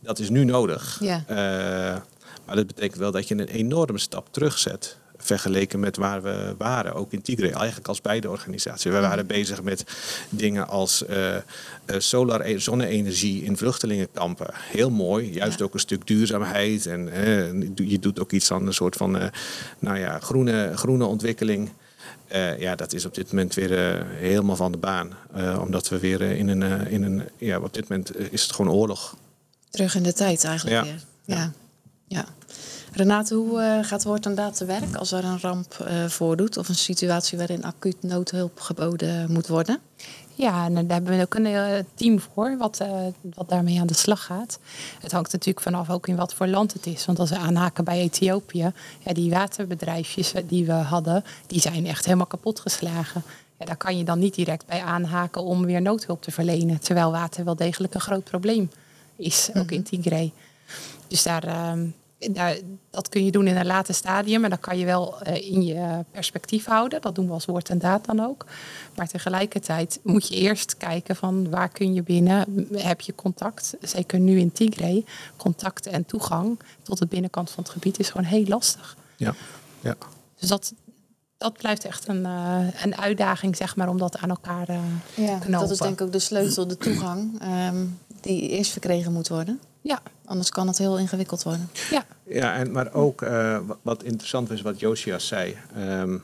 Dat 0.00 0.18
is 0.18 0.30
nu 0.30 0.44
nodig. 0.44 0.98
Ja. 1.00 1.24
maar 2.46 2.56
dat 2.56 2.66
betekent 2.66 2.98
wel 2.98 3.10
dat 3.10 3.28
je 3.28 3.34
een 3.34 3.48
enorme 3.48 3.98
stap 3.98 4.26
terugzet 4.30 4.96
vergeleken 5.28 5.80
met 5.80 5.96
waar 5.96 6.22
we 6.22 6.54
waren, 6.58 6.94
ook 6.94 7.12
in 7.12 7.22
Tigray, 7.22 7.50
eigenlijk 7.50 7.88
als 7.88 8.00
beide 8.00 8.30
organisaties. 8.30 8.92
We 8.92 9.00
waren 9.00 9.26
bezig 9.26 9.62
met 9.62 9.84
dingen 10.28 10.68
als 10.68 11.04
uh, 11.10 11.36
solar 11.98 12.40
e-, 12.40 12.58
zonne-energie 12.58 13.44
in 13.44 13.56
vluchtelingenkampen. 13.56 14.50
Heel 14.54 14.90
mooi, 14.90 15.32
juist 15.32 15.62
ook 15.62 15.74
een 15.74 15.80
stuk 15.80 16.06
duurzaamheid 16.06 16.86
en 16.86 17.10
je 17.74 17.98
doet 17.98 18.20
ook 18.20 18.32
iets 18.32 18.52
aan 18.52 18.66
een 18.66 18.74
soort 18.74 18.96
van 18.96 19.16
uh, 19.16 19.24
nou 19.78 19.98
ja, 19.98 20.18
groene, 20.18 20.72
groene 20.74 21.04
ontwikkeling. 21.04 21.70
Uh, 22.32 22.58
ja, 22.58 22.74
dat 22.74 22.92
is 22.92 23.04
op 23.04 23.14
dit 23.14 23.32
moment 23.32 23.54
weer 23.54 23.96
uh, 23.96 24.02
helemaal 24.06 24.56
van 24.56 24.72
de 24.72 24.78
baan. 24.78 25.12
Uh, 25.36 25.60
omdat 25.60 25.88
we 25.88 25.98
weer 25.98 26.20
in 26.20 26.48
een, 26.48 26.86
in 26.86 27.02
een. 27.02 27.22
Ja, 27.36 27.58
op 27.58 27.74
dit 27.74 27.88
moment 27.88 28.32
is 28.32 28.42
het 28.42 28.52
gewoon 28.52 28.72
oorlog. 28.72 29.16
Terug 29.70 29.94
in 29.94 30.02
de 30.02 30.12
tijd 30.12 30.44
eigenlijk 30.44 30.76
ja. 30.76 30.82
weer. 30.82 31.02
Ja. 31.24 31.36
ja. 31.36 31.52
ja. 32.06 32.24
Renate, 32.92 33.34
hoe 33.34 33.60
uh, 33.60 33.84
gaat 33.84 34.04
Woord 34.04 34.26
inderdaad 34.26 34.56
te 34.56 34.64
werk 34.64 34.96
als 34.96 35.12
er 35.12 35.24
een 35.24 35.40
ramp 35.40 35.86
uh, 35.88 36.04
voordoet 36.04 36.56
of 36.56 36.68
een 36.68 36.74
situatie 36.74 37.38
waarin 37.38 37.64
acuut 37.64 38.02
noodhulp 38.02 38.60
geboden 38.60 39.32
moet 39.32 39.46
worden? 39.46 39.78
Ja, 40.34 40.64
en 40.64 40.74
daar 40.74 40.84
hebben 40.86 41.16
we 41.16 41.22
ook 41.22 41.34
een 41.34 41.46
uh, 41.46 41.66
team 41.94 42.20
voor 42.20 42.56
wat, 42.58 42.82
wat 43.34 43.48
daarmee 43.48 43.80
aan 43.80 43.86
de 43.86 43.94
slag 43.94 44.24
gaat. 44.24 44.58
Het 45.00 45.12
hangt 45.12 45.32
natuurlijk 45.32 45.64
vanaf 45.64 45.90
ook 45.90 46.08
in 46.08 46.16
wat 46.16 46.34
voor 46.34 46.46
land 46.46 46.72
het 46.72 46.86
is. 46.86 47.06
Want 47.06 47.18
als 47.18 47.30
we 47.30 47.36
aanhaken 47.36 47.84
bij 47.84 48.00
Ethiopië, 48.00 48.72
ja, 48.98 49.12
die 49.12 49.30
waterbedrijfjes 49.30 50.32
die 50.46 50.66
we 50.66 50.72
hadden, 50.72 51.24
die 51.46 51.60
zijn 51.60 51.86
echt 51.86 52.04
helemaal 52.04 52.26
kapot 52.26 52.60
geslagen. 52.60 53.22
Ja, 53.58 53.66
daar 53.66 53.76
kan 53.76 53.98
je 53.98 54.04
dan 54.04 54.18
niet 54.18 54.34
direct 54.34 54.66
bij 54.66 54.82
aanhaken 54.82 55.42
om 55.42 55.64
weer 55.64 55.82
noodhulp 55.82 56.22
te 56.22 56.30
verlenen. 56.30 56.80
Terwijl 56.80 57.10
water 57.10 57.44
wel 57.44 57.56
degelijk 57.56 57.94
een 57.94 58.00
groot 58.00 58.24
probleem 58.24 58.70
is, 59.16 59.50
ook 59.54 59.70
in 59.70 59.82
Tigray. 59.82 60.32
Dus 61.08 61.22
daar, 61.22 61.76
ehm, 62.18 62.62
dat 62.90 63.08
kun 63.08 63.24
je 63.24 63.30
doen 63.30 63.46
in 63.46 63.56
een 63.56 63.66
later 63.66 63.94
stadium. 63.94 64.44
En 64.44 64.50
dat 64.50 64.60
kan 64.60 64.78
je 64.78 64.84
wel 64.84 65.14
uh, 65.26 65.52
in 65.52 65.62
je 65.62 66.04
perspectief 66.10 66.64
houden. 66.64 67.00
Dat 67.00 67.14
doen 67.14 67.26
we 67.26 67.32
als 67.32 67.44
woord 67.44 67.68
en 67.68 67.78
daad 67.78 68.04
dan 68.04 68.20
ook. 68.20 68.46
Maar 68.96 69.08
tegelijkertijd 69.08 70.00
moet 70.02 70.28
je 70.28 70.34
eerst 70.34 70.76
kijken 70.76 71.16
van 71.16 71.50
waar 71.50 71.68
kun 71.68 71.94
je 71.94 72.02
binnen. 72.02 72.68
Heb 72.72 73.00
je 73.00 73.14
contact? 73.14 73.76
Zeker 73.80 74.18
nu 74.18 74.38
in 74.38 74.52
Tigray. 74.52 75.04
Contact 75.36 75.86
en 75.86 76.06
toegang 76.06 76.58
tot 76.82 76.98
de 76.98 77.06
binnenkant 77.06 77.50
van 77.50 77.62
het 77.62 77.72
gebied 77.72 77.98
is 77.98 78.10
gewoon 78.10 78.26
heel 78.26 78.44
lastig. 78.46 78.96
Ja, 79.16 79.34
ja. 79.80 79.96
Dus 80.38 80.48
dat, 80.48 80.72
dat 81.38 81.58
blijft 81.58 81.84
echt 81.84 82.08
een, 82.08 82.22
uh, 82.22 82.82
een 82.82 82.96
uitdaging, 82.96 83.56
zeg 83.56 83.76
maar, 83.76 83.88
om 83.88 83.98
dat 83.98 84.16
aan 84.16 84.28
elkaar 84.28 84.70
uh, 84.70 84.78
ja, 85.14 85.38
knopen. 85.38 85.50
Dat 85.50 85.70
is 85.70 85.78
denk 85.78 86.00
ik 86.00 86.06
ook 86.06 86.12
de 86.12 86.18
sleutel, 86.18 86.66
de 86.66 86.76
toegang, 86.76 87.42
um, 87.68 87.98
die 88.20 88.48
eerst 88.48 88.70
verkregen 88.70 89.12
moet 89.12 89.28
worden. 89.28 89.60
Ja. 89.80 90.02
Anders 90.24 90.50
kan 90.50 90.66
het 90.66 90.78
heel 90.78 90.98
ingewikkeld 90.98 91.42
worden. 91.42 91.70
Ja, 91.90 92.04
ja 92.24 92.54
en, 92.54 92.70
maar 92.72 92.92
ook 92.92 93.22
uh, 93.22 93.58
wat 93.82 94.02
interessant 94.02 94.50
is 94.50 94.62
wat 94.62 94.80
Josias 94.80 95.26
zei. 95.26 95.56
Um, 95.78 96.22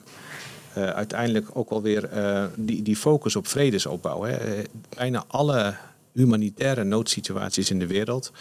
uh, 0.79 0.87
uiteindelijk 0.87 1.49
ook 1.53 1.71
alweer 1.71 2.09
uh, 2.13 2.45
die, 2.57 2.83
die 2.83 2.97
focus 2.97 3.37
op 3.37 3.47
vredesopbouw. 3.47 4.23
Hè. 4.23 4.63
Bijna 4.97 5.25
alle 5.27 5.75
humanitaire 6.13 6.85
noodsituaties 6.85 7.71
in 7.71 7.79
de 7.79 7.87
wereld 7.87 8.33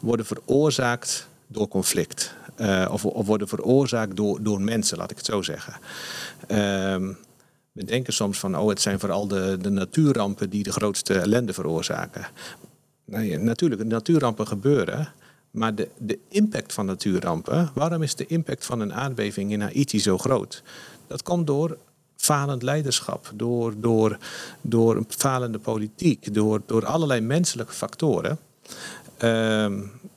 worden 0.00 0.26
veroorzaakt 0.26 1.28
door 1.46 1.68
conflict. 1.68 2.34
Of, 2.90 3.04
of, 3.04 3.26
worden 3.26 3.48
veroorzaakt 3.48 4.16
door, 4.16 4.42
door 4.42 4.60
mensen, 4.60 4.98
laat 4.98 5.10
ik 5.10 5.16
het 5.16 5.26
zo 5.26 5.42
zeggen. 5.42 5.74
Um, 6.92 7.16
we 7.72 7.84
denken 7.84 8.12
soms 8.12 8.38
van, 8.38 8.58
oh, 8.58 8.68
het 8.68 8.80
zijn 8.80 9.00
vooral 9.00 9.28
de, 9.28 9.58
de 9.60 9.70
natuurrampen 9.70 10.50
die 10.50 10.62
de 10.62 10.72
grootste 10.72 11.18
ellende 11.18 11.52
veroorzaken. 11.52 12.26
Nee, 13.06 13.38
natuurlijk, 13.38 13.84
natuurrampen 13.84 14.46
gebeuren. 14.46 15.12
Maar 15.50 15.74
de, 15.74 15.88
de 15.98 16.18
impact 16.28 16.72
van 16.72 16.86
natuurrampen, 16.86 17.70
waarom 17.74 18.02
is 18.02 18.14
de 18.14 18.26
impact 18.26 18.64
van 18.64 18.80
een 18.80 18.94
aardbeving 18.94 19.52
in 19.52 19.60
Haiti 19.60 20.00
zo 20.00 20.18
groot? 20.18 20.62
Dat 21.06 21.22
komt 21.22 21.46
door 21.46 21.78
falend 22.16 22.62
leiderschap, 22.62 23.32
door, 23.34 23.74
door, 23.80 24.18
door 24.60 24.96
een 24.96 25.06
falende 25.08 25.58
politiek, 25.58 26.34
door, 26.34 26.60
door 26.66 26.86
allerlei 26.86 27.20
menselijke 27.20 27.72
factoren. 27.72 28.38
Uh, 29.22 29.70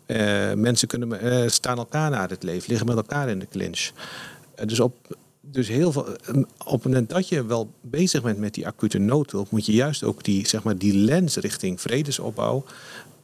uh, 0.08 0.54
mensen 0.54 0.88
kunnen, 0.88 1.26
uh, 1.26 1.50
staan 1.50 1.78
elkaar 1.78 2.10
naar 2.10 2.30
het 2.30 2.44
leven, 2.44 2.70
liggen 2.70 2.88
met 2.88 2.96
elkaar 2.96 3.30
in 3.30 3.40
de 3.40 3.48
clinch. 3.48 3.90
Eh, 4.56 4.68
dus 4.68 4.80
op, 4.80 5.18
dus 5.42 5.68
heel 5.68 5.92
veel, 5.92 6.08
op 6.66 6.72
het 6.72 6.84
moment 6.84 7.10
dat 7.10 7.28
je 7.28 7.46
wel 7.46 7.74
bezig 7.82 8.22
bent 8.22 8.38
met 8.38 8.54
die 8.54 8.68
acute 8.68 8.98
noodhulp, 8.98 9.50
moet 9.52 9.66
je 9.66 9.74
juist 9.74 10.04
ook 10.04 10.24
die, 10.24 10.48
zeg 10.48 10.64
maar, 10.64 10.78
die 10.78 10.94
lens 10.94 11.36
richting 11.36 11.82
vredesopbouw 11.82 12.64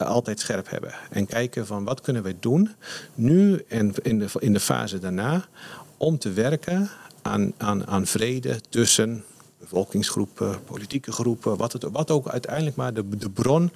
uh, 0.02 0.08
altijd 0.08 0.40
scherp 0.40 0.70
hebben. 0.70 0.94
En 1.10 1.26
kijken 1.26 1.66
van 1.66 1.84
wat 1.84 2.00
kunnen 2.00 2.22
wij 2.22 2.36
doen 2.40 2.70
nu 3.14 3.64
en 3.68 3.94
in 4.02 4.18
de, 4.18 4.28
in 4.38 4.52
de 4.52 4.60
fase 4.60 4.98
daarna 4.98 5.48
om 5.96 6.18
te 6.18 6.32
werken 6.32 6.90
aan, 7.22 7.52
aan, 7.56 7.86
aan 7.86 8.06
vrede 8.06 8.60
tussen 8.68 9.24
bevolkingsgroepen, 9.58 10.64
politieke 10.64 11.12
groepen, 11.12 11.56
wat, 11.56 11.72
het, 11.72 11.82
wat 11.82 12.10
ook 12.10 12.28
uiteindelijk 12.28 12.76
maar 12.76 12.94
de, 12.94 13.08
de 13.08 13.30
bron 13.30 13.70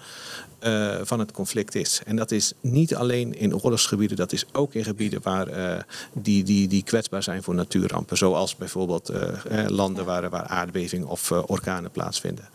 uh, 0.60 0.96
van 1.02 1.18
het 1.18 1.32
conflict 1.32 1.74
is. 1.74 2.00
En 2.04 2.16
dat 2.16 2.30
is 2.30 2.52
niet 2.60 2.94
alleen 2.94 3.34
in 3.34 3.54
oorlogsgebieden, 3.54 4.16
dat 4.16 4.32
is 4.32 4.44
ook 4.52 4.74
in 4.74 4.84
gebieden 4.84 5.20
waar, 5.22 5.48
uh, 5.48 5.82
die, 6.12 6.44
die, 6.44 6.68
die 6.68 6.82
kwetsbaar 6.82 7.22
zijn 7.22 7.42
voor 7.42 7.54
natuurrampen. 7.54 8.16
Zoals 8.16 8.56
bijvoorbeeld 8.56 9.10
uh, 9.10 9.66
landen 9.68 10.04
waar, 10.04 10.30
waar 10.30 10.46
aardbevingen 10.46 11.08
of 11.08 11.30
orkanen 11.32 11.90
plaatsvinden. 11.90 12.48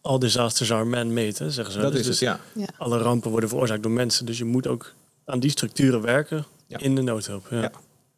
All 0.00 0.18
disasters 0.18 0.72
are 0.72 0.84
man-made, 0.84 1.50
zeggen 1.50 1.72
ze. 1.72 1.80
Dat 1.80 1.92
dus 1.92 2.00
is 2.00 2.06
het, 2.06 2.18
ja. 2.18 2.40
ja. 2.54 2.66
Alle 2.78 2.98
rampen 2.98 3.30
worden 3.30 3.48
veroorzaakt 3.48 3.82
door 3.82 3.92
mensen. 3.92 4.26
Dus 4.26 4.38
je 4.38 4.44
moet 4.44 4.66
ook 4.66 4.92
aan 5.24 5.40
die 5.40 5.50
structuren 5.50 6.02
werken 6.02 6.44
ja. 6.66 6.78
in 6.78 6.94
de 6.94 7.02
noodhulp. 7.02 7.46
Ja. 7.50 7.70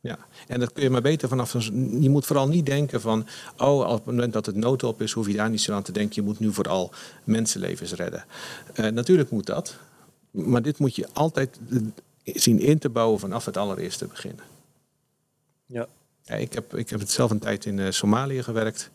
Ja. 0.02 0.18
En 0.48 0.60
dat 0.60 0.72
kun 0.72 0.82
je 0.82 0.90
maar 0.90 1.02
beter 1.02 1.28
vanaf. 1.28 1.52
Je 2.00 2.10
moet 2.10 2.26
vooral 2.26 2.48
niet 2.48 2.66
denken 2.66 3.00
van. 3.00 3.26
Oh, 3.58 3.88
op 3.88 3.94
het 3.94 4.04
moment 4.04 4.32
dat 4.32 4.46
het 4.46 4.54
noodhulp 4.54 5.02
is, 5.02 5.12
hoef 5.12 5.26
je 5.26 5.36
daar 5.36 5.50
niet 5.50 5.60
zo 5.60 5.72
aan 5.72 5.82
te 5.82 5.92
denken. 5.92 6.14
Je 6.14 6.28
moet 6.28 6.38
nu 6.38 6.52
vooral 6.52 6.90
mensenlevens 7.24 7.92
redden. 7.92 8.24
Uh, 8.74 8.86
natuurlijk 8.86 9.30
moet 9.30 9.46
dat. 9.46 9.76
Maar 10.30 10.62
dit 10.62 10.78
moet 10.78 10.96
je 10.96 11.08
altijd 11.12 11.58
zien 12.24 12.60
in 12.60 12.78
te 12.78 12.88
bouwen 12.88 13.20
vanaf 13.20 13.44
het 13.44 13.56
allereerste 13.56 14.06
begin. 14.06 14.38
Ja. 15.66 15.86
ja 16.22 16.34
ik, 16.34 16.52
heb, 16.52 16.76
ik 16.76 16.90
heb 16.90 17.00
het 17.00 17.10
zelf 17.10 17.30
een 17.30 17.38
tijd 17.38 17.64
in 17.64 17.78
uh, 17.78 17.90
Somalië 17.90 18.42
gewerkt. 18.42 18.90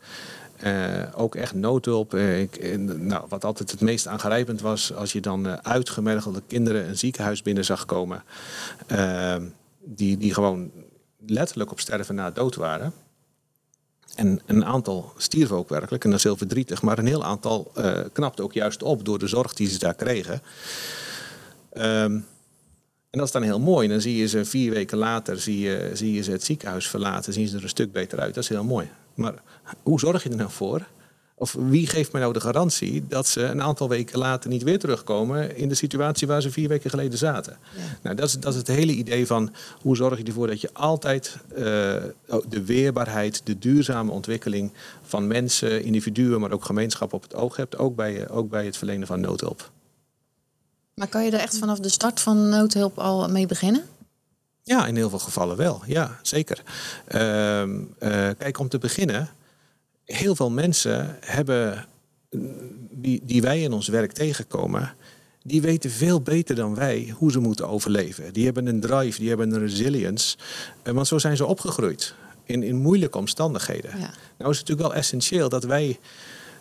Uh, 0.64 1.02
ook 1.14 1.34
echt 1.34 1.54
noodhulp. 1.54 2.14
Uh, 2.14 2.40
ik, 2.40 2.78
nou, 2.78 3.24
wat 3.28 3.44
altijd 3.44 3.70
het 3.70 3.80
meest 3.80 4.06
aangrijpend 4.06 4.60
was, 4.60 4.94
als 4.94 5.12
je 5.12 5.20
dan 5.20 5.64
uitgemergelde 5.64 6.42
kinderen 6.46 6.88
een 6.88 6.98
ziekenhuis 6.98 7.42
binnen 7.42 7.64
zag 7.64 7.84
komen. 7.84 8.22
die, 9.84 10.16
die 10.16 10.34
gewoon 10.34 10.70
letterlijk 11.26 11.70
op 11.70 11.80
sterven 11.80 12.14
na 12.14 12.30
dood 12.30 12.54
waren. 12.54 12.92
En 14.14 14.40
een 14.46 14.64
aantal 14.64 15.12
stierven 15.16 15.56
ook 15.56 15.68
werkelijk, 15.68 16.04
en 16.04 16.10
dat 16.10 16.18
is 16.18 16.24
heel 16.24 16.36
verdrietig. 16.36 16.82
Maar 16.82 16.98
een 16.98 17.06
heel 17.06 17.24
aantal 17.24 17.72
uh, 17.78 18.00
knapte 18.12 18.42
ook 18.42 18.52
juist 18.52 18.82
op 18.82 19.04
door 19.04 19.18
de 19.18 19.26
zorg 19.26 19.52
die 19.52 19.68
ze 19.68 19.78
daar 19.78 19.94
kregen. 19.94 20.42
Um, 21.72 22.26
en 23.10 23.18
dat 23.18 23.26
is 23.26 23.32
dan 23.32 23.42
heel 23.42 23.60
mooi. 23.60 23.88
Dan 23.88 24.00
zie 24.00 24.16
je 24.16 24.28
ze 24.28 24.44
vier 24.44 24.72
weken 24.72 24.98
later 24.98 25.40
zie 25.40 25.58
je, 25.58 25.90
zie 25.92 26.12
je 26.12 26.22
ze 26.22 26.30
het 26.30 26.44
ziekenhuis 26.44 26.88
verlaten. 26.88 27.32
Zien 27.32 27.48
ze 27.48 27.56
er 27.56 27.62
een 27.62 27.68
stuk 27.68 27.92
beter 27.92 28.20
uit. 28.20 28.34
Dat 28.34 28.42
is 28.42 28.48
heel 28.48 28.64
mooi. 28.64 28.90
Maar 29.14 29.34
hoe 29.82 30.00
zorg 30.00 30.22
je 30.22 30.30
er 30.30 30.36
nou 30.36 30.50
voor 30.50 30.86
of 31.38 31.56
wie 31.58 31.86
geeft 31.86 32.12
mij 32.12 32.20
nou 32.20 32.32
de 32.32 32.40
garantie 32.40 33.04
dat 33.08 33.26
ze 33.26 33.42
een 33.42 33.62
aantal 33.62 33.88
weken 33.88 34.18
later 34.18 34.50
niet 34.50 34.62
weer 34.62 34.78
terugkomen 34.78 35.56
in 35.56 35.68
de 35.68 35.74
situatie 35.74 36.26
waar 36.26 36.42
ze 36.42 36.50
vier 36.50 36.68
weken 36.68 36.90
geleden 36.90 37.18
zaten? 37.18 37.56
Nou, 38.02 38.16
dat 38.16 38.28
is, 38.28 38.34
dat 38.34 38.52
is 38.52 38.58
het 38.58 38.66
hele 38.66 38.92
idee 38.92 39.26
van 39.26 39.54
hoe 39.80 39.96
zorg 39.96 40.18
je 40.18 40.24
ervoor 40.24 40.46
dat 40.46 40.60
je 40.60 40.70
altijd 40.72 41.36
uh, 41.50 41.58
de 42.48 42.64
weerbaarheid, 42.64 43.40
de 43.44 43.58
duurzame 43.58 44.10
ontwikkeling 44.10 44.72
van 45.02 45.26
mensen, 45.26 45.84
individuen, 45.84 46.40
maar 46.40 46.52
ook 46.52 46.64
gemeenschappen 46.64 47.16
op 47.16 47.22
het 47.22 47.34
oog 47.34 47.56
hebt, 47.56 47.78
ook 47.78 47.96
bij, 47.96 48.28
ook 48.28 48.48
bij 48.50 48.64
het 48.64 48.76
verlenen 48.76 49.06
van 49.06 49.20
noodhulp. 49.20 49.70
Maar 50.94 51.08
kan 51.08 51.24
je 51.24 51.30
er 51.30 51.40
echt 51.40 51.58
vanaf 51.58 51.78
de 51.78 51.88
start 51.88 52.20
van 52.20 52.48
noodhulp 52.48 52.98
al 52.98 53.28
mee 53.28 53.46
beginnen? 53.46 53.82
Ja, 54.62 54.86
in 54.86 54.96
heel 54.96 55.10
veel 55.10 55.18
gevallen 55.18 55.56
wel. 55.56 55.82
Ja, 55.86 56.18
zeker. 56.22 56.62
Uh, 57.14 57.62
uh, 57.62 57.78
kijk, 58.38 58.58
om 58.58 58.68
te 58.68 58.78
beginnen, 58.78 59.28
heel 60.16 60.34
veel 60.34 60.50
mensen 60.50 61.16
hebben, 61.20 61.86
die, 62.90 63.22
die 63.24 63.42
wij 63.42 63.62
in 63.62 63.72
ons 63.72 63.88
werk 63.88 64.12
tegenkomen, 64.12 64.94
die 65.42 65.60
weten 65.60 65.90
veel 65.90 66.20
beter 66.20 66.54
dan 66.54 66.74
wij 66.74 67.14
hoe 67.16 67.32
ze 67.32 67.38
moeten 67.38 67.68
overleven. 67.68 68.32
Die 68.32 68.44
hebben 68.44 68.66
een 68.66 68.80
drive, 68.80 69.18
die 69.18 69.28
hebben 69.28 69.52
een 69.52 69.60
resilience. 69.60 70.36
Uh, 70.84 70.92
want 70.92 71.06
zo 71.06 71.18
zijn 71.18 71.36
ze 71.36 71.46
opgegroeid 71.46 72.14
in, 72.44 72.62
in 72.62 72.76
moeilijke 72.76 73.18
omstandigheden. 73.18 73.90
Ja. 73.90 73.96
Nou 74.38 74.50
is 74.50 74.58
het 74.58 74.68
natuurlijk 74.68 74.88
wel 74.88 74.94
essentieel 74.94 75.48
dat 75.48 75.64
wij 75.64 75.98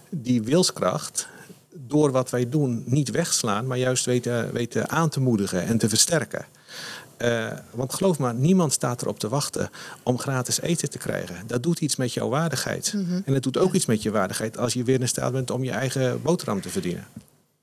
die 0.09 0.41
wilskracht 0.41 1.27
door 1.87 2.11
wat 2.11 2.29
wij 2.29 2.49
doen 2.49 2.83
niet 2.85 3.11
wegslaan, 3.11 3.67
maar 3.67 3.77
juist 3.77 4.05
weten, 4.05 4.53
weten 4.53 4.89
aan 4.89 5.09
te 5.09 5.19
moedigen 5.19 5.65
en 5.65 5.77
te 5.77 5.89
versterken. 5.89 6.45
Uh, 7.17 7.51
want 7.71 7.93
geloof 7.93 8.19
me, 8.19 8.33
niemand 8.33 8.73
staat 8.73 9.01
erop 9.01 9.19
te 9.19 9.29
wachten 9.29 9.69
om 10.03 10.19
gratis 10.19 10.61
eten 10.61 10.89
te 10.89 10.97
krijgen. 10.97 11.35
Dat 11.47 11.63
doet 11.63 11.79
iets 11.79 11.95
met 11.95 12.13
jouw 12.13 12.29
waardigheid. 12.29 12.93
Mm 12.93 13.05
-hmm. 13.05 13.21
En 13.25 13.33
het 13.33 13.43
doet 13.43 13.57
ook 13.57 13.73
iets 13.73 13.85
met 13.85 14.01
je 14.03 14.11
waardigheid 14.11 14.57
als 14.57 14.73
je 14.73 14.83
weer 14.83 15.01
in 15.01 15.07
staat 15.07 15.31
bent 15.31 15.51
om 15.51 15.63
je 15.63 15.71
eigen 15.71 16.21
boterham 16.21 16.61
te 16.61 16.69
verdienen. 16.69 17.05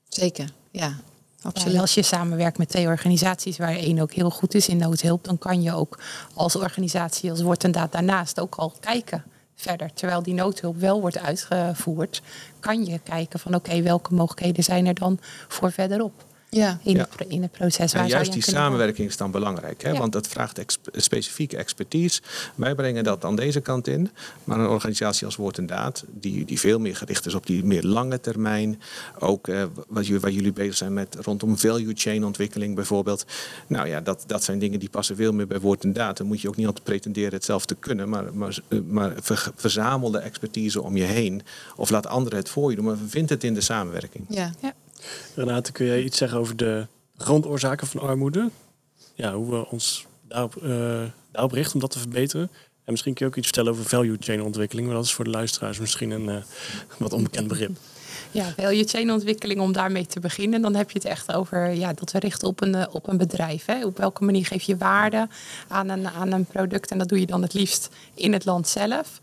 Zeker, 0.09 0.49
ja. 0.71 0.95
Absoluut. 1.41 1.73
Ja, 1.73 1.81
als 1.81 1.93
je 1.93 2.01
samenwerkt 2.01 2.57
met 2.57 2.69
twee 2.69 2.87
organisaties 2.87 3.57
waar 3.57 3.75
één 3.75 3.99
ook 3.99 4.11
heel 4.11 4.29
goed 4.29 4.53
is 4.53 4.67
in 4.67 4.77
noodhulp, 4.77 5.23
dan 5.23 5.37
kan 5.37 5.61
je 5.61 5.73
ook 5.73 5.99
als 6.33 6.55
organisatie, 6.55 7.29
als 7.29 7.41
wordt 7.41 7.73
daad 7.73 7.91
daarnaast 7.91 8.39
ook 8.39 8.55
al 8.55 8.73
kijken 8.79 9.23
verder. 9.55 9.93
Terwijl 9.93 10.23
die 10.23 10.33
noodhulp 10.33 10.79
wel 10.79 11.01
wordt 11.01 11.17
uitgevoerd, 11.17 12.21
kan 12.59 12.85
je 12.85 12.99
kijken 12.99 13.39
van 13.39 13.55
oké, 13.55 13.69
okay, 13.69 13.83
welke 13.83 14.13
mogelijkheden 14.13 14.63
zijn 14.63 14.85
er 14.85 14.93
dan 14.93 15.19
voor 15.47 15.71
verderop 15.71 16.23
ja. 16.55 16.79
In, 16.83 16.97
Het, 16.97 17.09
in 17.27 17.41
het 17.41 17.51
proces. 17.51 17.93
Waar 17.93 18.03
en 18.03 18.09
juist 18.09 18.33
die 18.33 18.41
samenwerking 18.41 19.07
is 19.07 19.17
dan 19.17 19.31
belangrijk, 19.31 19.83
hè? 19.83 19.93
want 19.93 20.13
dat 20.13 20.27
vraagt 20.27 20.77
specifieke 20.91 21.57
expertise. 21.57 22.21
Wij 22.55 22.75
brengen 22.75 23.03
dat 23.03 23.25
aan 23.25 23.35
deze 23.35 23.61
kant 23.61 23.87
in, 23.87 24.09
maar 24.43 24.59
een 24.59 24.67
organisatie 24.67 25.25
als 25.25 25.35
Woord 25.35 25.57
en 25.57 25.65
Daad, 25.65 26.03
die, 26.07 26.45
die 26.45 26.59
veel 26.59 26.79
meer 26.79 26.95
gericht 26.95 27.25
is 27.25 27.33
op 27.33 27.45
die 27.45 27.63
meer 27.63 27.83
lange 27.83 28.19
termijn, 28.19 28.81
ook 29.19 29.47
eh, 29.47 29.63
wat, 29.87 30.07
waar 30.07 30.31
jullie 30.31 30.53
bezig 30.53 30.77
zijn 30.77 30.93
met 30.93 31.17
rondom 31.21 31.57
value 31.57 31.93
chain 31.95 32.25
ontwikkeling 32.25 32.75
bijvoorbeeld. 32.75 33.25
Nou 33.67 33.87
ja, 33.87 34.01
dat, 34.01 34.23
dat 34.27 34.43
zijn 34.43 34.59
dingen 34.59 34.79
die 34.79 34.89
passen 34.89 35.15
veel 35.15 35.33
meer 35.33 35.47
bij 35.47 35.59
Woord 35.59 35.83
en 35.83 35.93
Daad. 35.93 36.17
Dan 36.17 36.27
moet 36.27 36.41
je 36.41 36.47
ook 36.47 36.55
niet 36.55 36.65
altijd 36.65 36.85
pretenderen 36.85 37.33
het 37.33 37.45
zelf 37.45 37.65
te 37.65 37.75
kunnen, 37.75 38.09
maar, 38.09 38.33
maar, 38.33 38.59
maar 38.87 39.13
ver, 39.21 39.51
verzamel 39.55 40.11
de 40.11 40.19
expertise 40.19 40.81
om 40.81 40.97
je 40.97 41.03
heen 41.03 41.41
of 41.75 41.89
laat 41.89 42.07
anderen 42.07 42.39
het 42.39 42.49
voor 42.49 42.69
je 42.69 42.75
doen, 42.75 42.85
maar 42.85 42.97
vind 43.07 43.29
het 43.29 43.43
in 43.43 43.53
de 43.53 43.61
samenwerking. 43.61 44.25
Ja, 44.29 44.51
ja. 44.61 44.73
Renate, 45.35 45.71
kun 45.71 45.85
jij 45.85 46.03
iets 46.03 46.17
zeggen 46.17 46.39
over 46.39 46.55
de 46.55 46.87
grondoorzaken 47.17 47.87
van 47.87 48.01
armoede? 48.01 48.49
Ja, 49.13 49.33
hoe 49.33 49.49
we 49.49 49.69
ons 49.69 50.05
daarop, 50.27 50.55
uh, 50.63 51.03
daarop 51.31 51.51
richten 51.51 51.73
om 51.73 51.79
dat 51.79 51.91
te 51.91 51.99
verbeteren. 51.99 52.49
En 52.83 52.91
misschien 52.91 53.13
kun 53.13 53.25
je 53.25 53.31
ook 53.31 53.37
iets 53.37 53.47
vertellen 53.47 53.71
over 53.71 53.85
value 53.85 54.17
chain 54.19 54.41
ontwikkeling, 54.41 54.87
maar 54.87 54.95
dat 54.95 55.05
is 55.05 55.13
voor 55.13 55.25
de 55.25 55.31
luisteraars 55.31 55.79
misschien 55.79 56.11
een 56.11 56.27
uh, 56.27 56.35
wat 56.97 57.13
onbekend 57.13 57.47
begrip. 57.47 57.77
Ja, 58.35 58.53
value 58.57 58.83
chain 58.83 59.11
ontwikkeling 59.11 59.59
om 59.59 59.71
daarmee 59.71 60.05
te 60.05 60.19
beginnen. 60.19 60.61
Dan 60.61 60.75
heb 60.75 60.91
je 60.91 60.97
het 60.97 61.07
echt 61.07 61.33
over 61.33 61.69
ja, 61.69 61.93
dat 61.93 62.11
we 62.11 62.19
richten 62.19 62.47
op 62.47 62.61
een, 62.61 62.75
eh, 62.75 62.85
op 62.91 63.07
een 63.07 63.17
bedrijf. 63.17 63.65
Hè. 63.65 63.85
Op 63.85 63.97
welke 63.97 64.23
manier 64.23 64.45
geef 64.45 64.63
je 64.63 64.77
waarde 64.77 65.27
aan 65.67 65.89
een, 65.89 66.07
aan 66.07 66.31
een 66.31 66.45
product? 66.45 66.91
En 66.91 66.97
dat 66.97 67.09
doe 67.09 67.19
je 67.19 67.25
dan 67.25 67.41
het 67.41 67.53
liefst 67.53 67.89
in 68.13 68.33
het 68.33 68.45
land 68.45 68.67
zelf. 68.67 69.19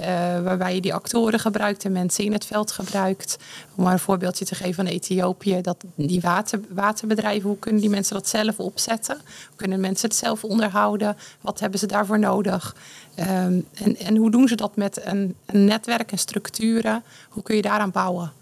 Uh, 0.00 0.06
waarbij 0.42 0.74
je 0.74 0.80
die 0.80 0.94
actoren 0.94 1.40
gebruikt 1.40 1.84
en 1.84 1.92
mensen 1.92 2.24
in 2.24 2.32
het 2.32 2.44
veld 2.44 2.72
gebruikt. 2.72 3.36
Om 3.74 3.84
maar 3.84 3.92
een 3.92 3.98
voorbeeldje 3.98 4.44
te 4.44 4.54
geven 4.54 4.74
van 4.74 4.86
Ethiopië. 4.86 5.60
Dat 5.60 5.84
die 5.94 6.20
water, 6.20 6.60
waterbedrijven, 6.68 7.48
hoe 7.48 7.58
kunnen 7.58 7.80
die 7.80 7.90
mensen 7.90 8.14
dat 8.14 8.28
zelf 8.28 8.58
opzetten? 8.58 9.16
Hoe 9.16 9.56
kunnen 9.56 9.80
mensen 9.80 10.08
het 10.08 10.18
zelf 10.18 10.44
onderhouden? 10.44 11.16
Wat 11.40 11.60
hebben 11.60 11.78
ze 11.78 11.86
daarvoor 11.86 12.18
nodig? 12.18 12.76
Um, 13.18 13.66
en, 13.74 13.96
en 13.96 14.16
hoe 14.16 14.30
doen 14.30 14.48
ze 14.48 14.54
dat 14.54 14.76
met 14.76 15.04
een, 15.04 15.36
een 15.46 15.64
netwerk 15.64 16.12
en 16.12 16.18
structuren? 16.18 17.02
Hoe 17.28 17.42
kun 17.42 17.56
je 17.56 17.62
daaraan 17.62 17.90
bouwen? 17.90 18.32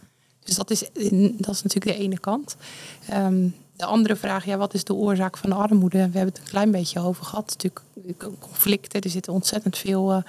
Dus 0.48 0.56
dat 0.56 0.70
is, 0.70 0.80
dat 1.32 1.54
is 1.54 1.62
natuurlijk 1.62 1.96
de 1.96 2.02
ene 2.04 2.18
kant. 2.18 2.56
Um, 3.14 3.54
de 3.76 3.84
andere 3.84 4.16
vraag, 4.16 4.44
ja, 4.44 4.56
wat 4.56 4.74
is 4.74 4.84
de 4.84 4.94
oorzaak 4.94 5.37
van 5.37 5.50
de 5.50 5.56
armoede? 5.56 5.96
We 5.96 6.18
hebben 6.18 6.34
het 6.34 6.38
een 6.38 6.50
klein 6.50 6.70
beetje 6.70 7.00
over 7.00 7.24
gehad. 7.24 7.46
Natuurlijk 7.46 8.40
conflicten, 8.40 9.00
er 9.00 9.11
zitten 9.11 9.32
ontzettend 9.32 9.78
veel 9.78 10.22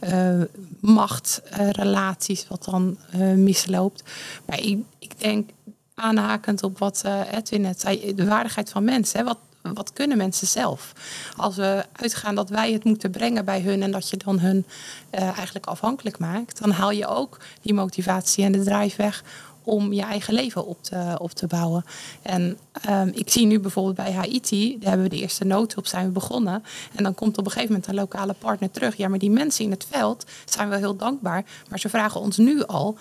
uh, 0.00 0.42
machtrelaties 0.80 2.46
wat 2.48 2.64
dan 2.64 2.96
uh, 3.14 3.32
misloopt. 3.32 4.02
Maar 4.46 4.60
ik, 4.60 4.78
ik 4.98 5.20
denk, 5.20 5.50
aanhakend 5.94 6.62
op 6.62 6.78
wat 6.78 7.04
Edwin 7.30 7.60
net 7.60 7.80
zei, 7.80 8.14
de 8.14 8.26
waardigheid 8.26 8.70
van 8.70 8.84
mensen. 8.84 9.18
Hè, 9.18 9.24
wat, 9.24 9.38
wat 9.62 9.92
kunnen 9.92 10.16
mensen 10.16 10.46
zelf? 10.46 10.92
Als 11.36 11.56
we 11.56 11.84
uitgaan 11.92 12.34
dat 12.34 12.48
wij 12.48 12.72
het 12.72 12.84
moeten 12.84 13.10
brengen 13.10 13.44
bij 13.44 13.60
hun 13.60 13.82
en 13.82 13.90
dat 13.90 14.10
je 14.10 14.16
dan 14.16 14.38
hun 14.38 14.66
eigenlijk 15.10 15.66
afhankelijk 15.66 16.18
maakt, 16.18 16.58
dan 16.58 16.70
haal 16.70 16.90
je 16.90 17.06
ook 17.06 17.40
die 17.62 17.74
motivatie 17.74 18.44
en 18.44 18.52
de 18.52 18.62
drive 18.62 18.96
weg 18.96 19.24
om 19.64 19.92
je 19.92 20.02
eigen 20.02 20.34
leven 20.34 20.66
op 20.66 20.82
te, 20.82 21.16
op 21.18 21.30
te 21.30 21.46
bouwen. 21.46 21.84
En 22.22 22.58
um, 22.90 23.10
ik 23.14 23.30
zie 23.30 23.46
nu 23.46 23.60
bijvoorbeeld 23.60 23.96
bij 23.96 24.12
Haiti, 24.12 24.76
daar 24.78 24.88
hebben 24.88 25.08
we 25.08 25.16
de 25.16 25.22
eerste 25.22 25.44
noodhulp 25.44 25.86
zijn 25.86 26.06
we 26.06 26.12
begonnen. 26.12 26.64
En 26.94 27.02
dan 27.02 27.14
komt 27.14 27.38
op 27.38 27.44
een 27.44 27.50
gegeven 27.50 27.72
moment 27.72 27.88
een 27.90 27.94
lokale 27.94 28.34
partner 28.38 28.70
terug. 28.70 28.96
Ja, 28.96 29.08
maar 29.08 29.18
die 29.18 29.30
mensen 29.30 29.64
in 29.64 29.70
het 29.70 29.86
veld 29.90 30.24
zijn 30.44 30.68
wel 30.68 30.78
heel 30.78 30.96
dankbaar. 30.96 31.44
Maar 31.68 31.78
ze 31.78 31.88
vragen 31.88 32.20
ons 32.20 32.36
nu 32.36 32.64
al, 32.64 32.96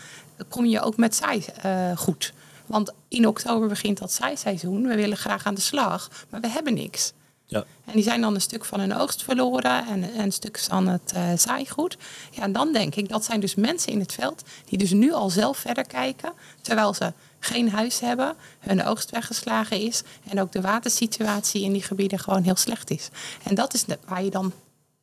kom 0.49 0.65
je 0.65 0.81
ook 0.81 0.97
met 0.97 1.15
zij 1.15 1.45
uh, 1.65 1.97
goed? 1.97 2.33
Want 2.65 2.93
in 3.07 3.27
oktober 3.27 3.67
begint 3.67 3.97
dat 3.97 4.11
zijseizoen. 4.11 4.87
We 4.87 4.95
willen 4.95 5.17
graag 5.17 5.45
aan 5.45 5.55
de 5.55 5.61
slag, 5.61 6.09
maar 6.29 6.41
we 6.41 6.47
hebben 6.47 6.73
niks. 6.73 7.13
Ja. 7.53 7.65
En 7.85 7.93
die 7.93 8.03
zijn 8.03 8.21
dan 8.21 8.35
een 8.35 8.41
stuk 8.41 8.65
van 8.65 8.79
hun 8.79 8.95
oogst 8.95 9.23
verloren 9.23 9.87
en, 9.87 10.03
en 10.03 10.19
een 10.19 10.31
stuk 10.31 10.59
van 10.59 10.87
het 10.87 11.13
uh, 11.15 11.27
zaaigoed. 11.37 11.97
Ja, 12.31 12.41
en 12.41 12.51
dan 12.51 12.73
denk 12.73 12.95
ik, 12.95 13.09
dat 13.09 13.25
zijn 13.25 13.39
dus 13.39 13.55
mensen 13.55 13.91
in 13.91 13.99
het 13.99 14.13
veld 14.13 14.43
die 14.65 14.77
dus 14.77 14.91
nu 14.91 15.13
al 15.13 15.29
zelf 15.29 15.57
verder 15.57 15.87
kijken, 15.87 16.33
terwijl 16.61 16.93
ze 16.93 17.13
geen 17.39 17.69
huis 17.69 17.99
hebben, 17.99 18.35
hun 18.59 18.85
oogst 18.85 19.09
weggeslagen 19.09 19.79
is 19.79 20.03
en 20.29 20.41
ook 20.41 20.51
de 20.51 20.61
watersituatie 20.61 21.63
in 21.63 21.71
die 21.71 21.83
gebieden 21.83 22.19
gewoon 22.19 22.43
heel 22.43 22.55
slecht 22.55 22.89
is. 22.89 23.09
En 23.43 23.55
dat 23.55 23.73
is 23.73 23.85
waar 24.07 24.23
je 24.23 24.29
dan 24.29 24.53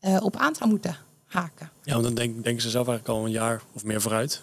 uh, 0.00 0.16
op 0.20 0.36
aan 0.36 0.54
zou 0.54 0.70
moeten 0.70 0.96
haken. 1.26 1.70
Ja, 1.82 1.92
want 1.92 2.04
dan 2.04 2.14
denk, 2.14 2.44
denken 2.44 2.62
ze 2.62 2.70
zelf 2.70 2.88
eigenlijk 2.88 3.18
al 3.18 3.24
een 3.24 3.32
jaar 3.32 3.62
of 3.72 3.84
meer 3.84 4.00
vooruit. 4.00 4.42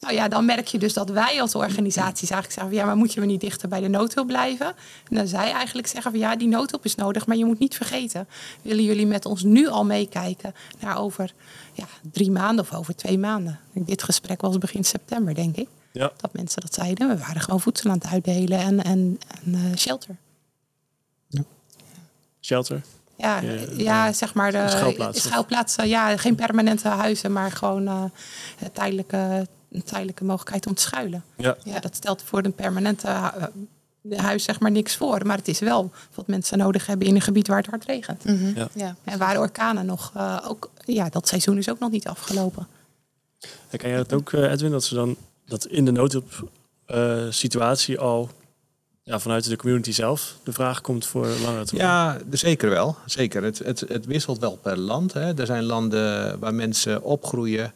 Nou 0.00 0.14
ja, 0.14 0.28
dan 0.28 0.44
merk 0.44 0.66
je 0.66 0.78
dus 0.78 0.92
dat 0.92 1.10
wij 1.10 1.40
als 1.40 1.54
organisaties 1.54 2.30
eigenlijk 2.30 2.60
zeggen: 2.60 2.74
ja, 2.74 2.84
maar 2.86 2.96
moet 2.96 3.12
je 3.12 3.20
we 3.20 3.26
niet 3.26 3.40
dichter 3.40 3.68
bij 3.68 3.80
de 3.80 3.88
noodhulp 3.88 4.26
blijven? 4.26 4.66
En 5.08 5.16
dan 5.16 5.26
zij 5.26 5.52
eigenlijk 5.52 5.86
zeggen: 5.86 6.10
van 6.10 6.20
ja, 6.20 6.36
die 6.36 6.48
noodhulp 6.48 6.84
is 6.84 6.94
nodig, 6.94 7.26
maar 7.26 7.36
je 7.36 7.44
moet 7.44 7.58
niet 7.58 7.76
vergeten. 7.76 8.28
Willen 8.62 8.84
jullie 8.84 9.06
met 9.06 9.24
ons 9.24 9.42
nu 9.42 9.68
al 9.68 9.84
meekijken 9.84 10.54
naar 10.80 10.98
over 10.98 11.32
ja, 11.72 11.86
drie 12.12 12.30
maanden 12.30 12.64
of 12.64 12.74
over 12.74 12.96
twee 12.96 13.18
maanden? 13.18 13.60
Dit 13.72 14.02
gesprek 14.02 14.40
was 14.40 14.58
begin 14.58 14.84
september, 14.84 15.34
denk 15.34 15.56
ik. 15.56 15.68
Ja. 15.92 16.12
Dat 16.16 16.32
mensen 16.32 16.60
dat 16.60 16.74
zeiden. 16.74 17.08
We 17.08 17.18
waren 17.18 17.40
gewoon 17.40 17.60
voedsel 17.60 17.90
aan 17.90 17.98
het 17.98 18.06
uitdelen 18.06 18.58
en, 18.58 18.84
en, 18.84 19.18
en 19.44 19.54
uh, 19.54 19.76
shelter. 19.76 20.16
Ja. 21.28 21.42
Shelter? 22.40 22.82
Ja, 23.16 23.40
ja, 23.76 24.12
zeg 24.12 24.34
maar 24.34 24.52
de 24.52 24.64
schuilplaatsen. 24.68 25.28
schuilplaatsen. 25.30 25.88
Ja, 25.88 26.16
geen 26.16 26.34
permanente 26.34 26.88
huizen, 26.88 27.32
maar 27.32 27.52
gewoon 27.52 27.82
uh, 27.82 28.04
tijdelijke 28.72 29.46
een 29.76 29.84
tijdelijke 29.84 30.24
mogelijkheid 30.24 30.66
om 30.66 30.74
te 30.74 30.82
schuilen. 30.82 31.24
Ja. 31.36 31.56
ja 31.64 31.80
dat 31.80 31.96
stelt 31.96 32.22
voor 32.22 32.44
een 32.44 32.54
permanente 32.54 33.08
uh, 34.02 34.18
huis 34.18 34.44
zeg 34.44 34.60
maar 34.60 34.70
niks 34.70 34.96
voor. 34.96 35.26
Maar 35.26 35.36
het 35.36 35.48
is 35.48 35.58
wel 35.58 35.90
wat 36.14 36.26
mensen 36.26 36.58
nodig 36.58 36.86
hebben 36.86 37.06
in 37.06 37.14
een 37.14 37.20
gebied 37.20 37.48
waar 37.48 37.56
het 37.56 37.66
hard 37.66 37.84
regent. 37.84 38.24
Mm 38.24 38.52
ja. 38.54 38.68
ja. 38.74 38.96
En 39.04 39.18
waar 39.18 39.38
orkanen 39.38 39.86
nog 39.86 40.12
uh, 40.16 40.38
ook... 40.48 40.70
Ja, 40.84 41.08
dat 41.08 41.28
seizoen 41.28 41.58
is 41.58 41.70
ook 41.70 41.78
nog 41.78 41.90
niet 41.90 42.06
afgelopen. 42.06 42.66
En 43.68 43.78
kan 43.78 43.88
jij 43.88 43.98
dat 43.98 44.12
ook, 44.12 44.32
Edwin, 44.32 44.70
dat 44.70 44.84
ze 44.84 44.94
dan 44.94 45.16
dat 45.44 45.66
in 45.66 45.84
de 45.84 45.90
noodhulp 45.90 46.48
situatie 47.30 47.98
al 47.98 48.30
ja, 49.06 49.18
vanuit 49.18 49.48
de 49.48 49.56
community 49.56 49.92
zelf 49.92 50.36
de 50.42 50.52
vraag 50.52 50.80
komt 50.80 51.06
voor 51.06 51.26
langere 51.26 51.64
termijn? 51.64 51.88
Ja, 51.88 52.18
zeker 52.30 52.70
wel. 52.70 52.96
Zeker. 53.04 53.42
Het, 53.42 53.58
het, 53.58 53.80
het 53.80 54.06
wisselt 54.06 54.38
wel 54.38 54.56
per 54.56 54.78
land. 54.78 55.12
Hè. 55.12 55.38
Er 55.38 55.46
zijn 55.46 55.64
landen 55.64 56.38
waar 56.38 56.54
mensen 56.54 57.02
opgroeien 57.02 57.72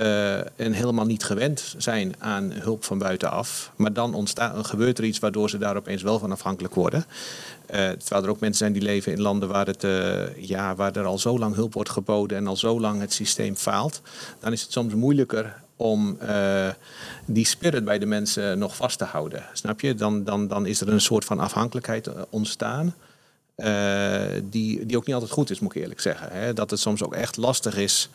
uh, 0.00 0.38
en 0.38 0.72
helemaal 0.72 1.06
niet 1.06 1.24
gewend 1.24 1.74
zijn 1.76 2.14
aan 2.18 2.52
hulp 2.52 2.84
van 2.84 2.98
buitenaf. 2.98 3.72
Maar 3.76 3.92
dan 3.92 4.14
ontstaat, 4.14 4.66
gebeurt 4.66 4.98
er 4.98 5.04
iets 5.04 5.18
waardoor 5.18 5.50
ze 5.50 5.58
daar 5.58 5.76
opeens 5.76 6.02
wel 6.02 6.18
van 6.18 6.32
afhankelijk 6.32 6.74
worden. 6.74 7.04
Uh, 7.70 7.88
terwijl 7.88 8.22
er 8.22 8.30
ook 8.30 8.40
mensen 8.40 8.58
zijn 8.58 8.72
die 8.72 8.82
leven 8.82 9.12
in 9.12 9.20
landen 9.20 9.48
waar, 9.48 9.66
het, 9.66 9.84
uh, 9.84 10.36
ja, 10.36 10.74
waar 10.74 10.96
er 10.96 11.04
al 11.04 11.18
zo 11.18 11.38
lang 11.38 11.54
hulp 11.54 11.72
wordt 11.72 11.90
geboden 11.90 12.36
en 12.36 12.46
al 12.46 12.56
zo 12.56 12.80
lang 12.80 13.00
het 13.00 13.12
systeem 13.12 13.56
faalt. 13.56 14.02
Dan 14.40 14.52
is 14.52 14.62
het 14.62 14.72
soms 14.72 14.94
moeilijker 14.94 15.54
om 15.76 16.18
die 17.24 17.46
spirit 17.46 17.84
bij 17.84 17.98
de 17.98 18.06
mensen 18.06 18.58
nog 18.58 18.76
vast 18.76 18.98
te 18.98 19.04
houden. 19.04 19.44
Snap 19.52 19.80
je? 19.80 19.94
Dan, 19.94 20.24
dan, 20.24 20.48
dan 20.48 20.66
is 20.66 20.80
er 20.80 20.88
een 20.88 21.00
soort 21.00 21.24
van 21.24 21.40
afhankelijkheid 21.40 22.10
ontstaan. 22.30 22.94
Uh, 23.60 24.22
die, 24.44 24.86
die 24.86 24.96
ook 24.96 25.06
niet 25.06 25.14
altijd 25.14 25.32
goed 25.32 25.50
is, 25.50 25.60
moet 25.60 25.74
ik 25.74 25.82
eerlijk 25.82 26.00
zeggen. 26.00 26.28
Hè? 26.32 26.52
Dat 26.52 26.70
het 26.70 26.80
soms 26.80 27.02
ook 27.02 27.14
echt 27.14 27.36
lastig 27.36 27.76
is 27.76 28.08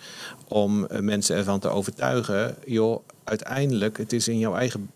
om 0.47 0.87
uh, 0.91 0.99
mensen 0.99 1.35
ervan 1.35 1.59
te 1.59 1.67
overtuigen. 1.67 2.55
joh, 2.65 3.03
uiteindelijk, 3.23 3.97
het 3.97 4.13
is 4.13 4.27
in 4.27 4.39
jouw 4.39 4.55
eigen 4.55 4.91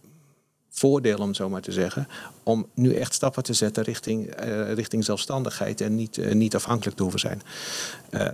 voordeel, 0.69 1.17
om 1.17 1.27
het 1.27 1.35
zo 1.35 1.49
maar 1.49 1.62
te 1.62 1.71
zeggen, 1.71 2.07
om 2.43 2.67
nu 2.73 2.93
echt 2.93 3.13
stappen 3.13 3.43
te 3.43 3.53
zetten 3.53 3.83
richting, 3.83 4.43
uh, 4.45 4.73
richting 4.73 5.05
zelfstandigheid 5.05 5.81
en 5.81 5.95
niet, 5.95 6.33
niet 6.33 6.55
afhankelijk 6.55 6.97
te 6.97 7.03
hoeven 7.03 7.19
zijn. 7.19 7.41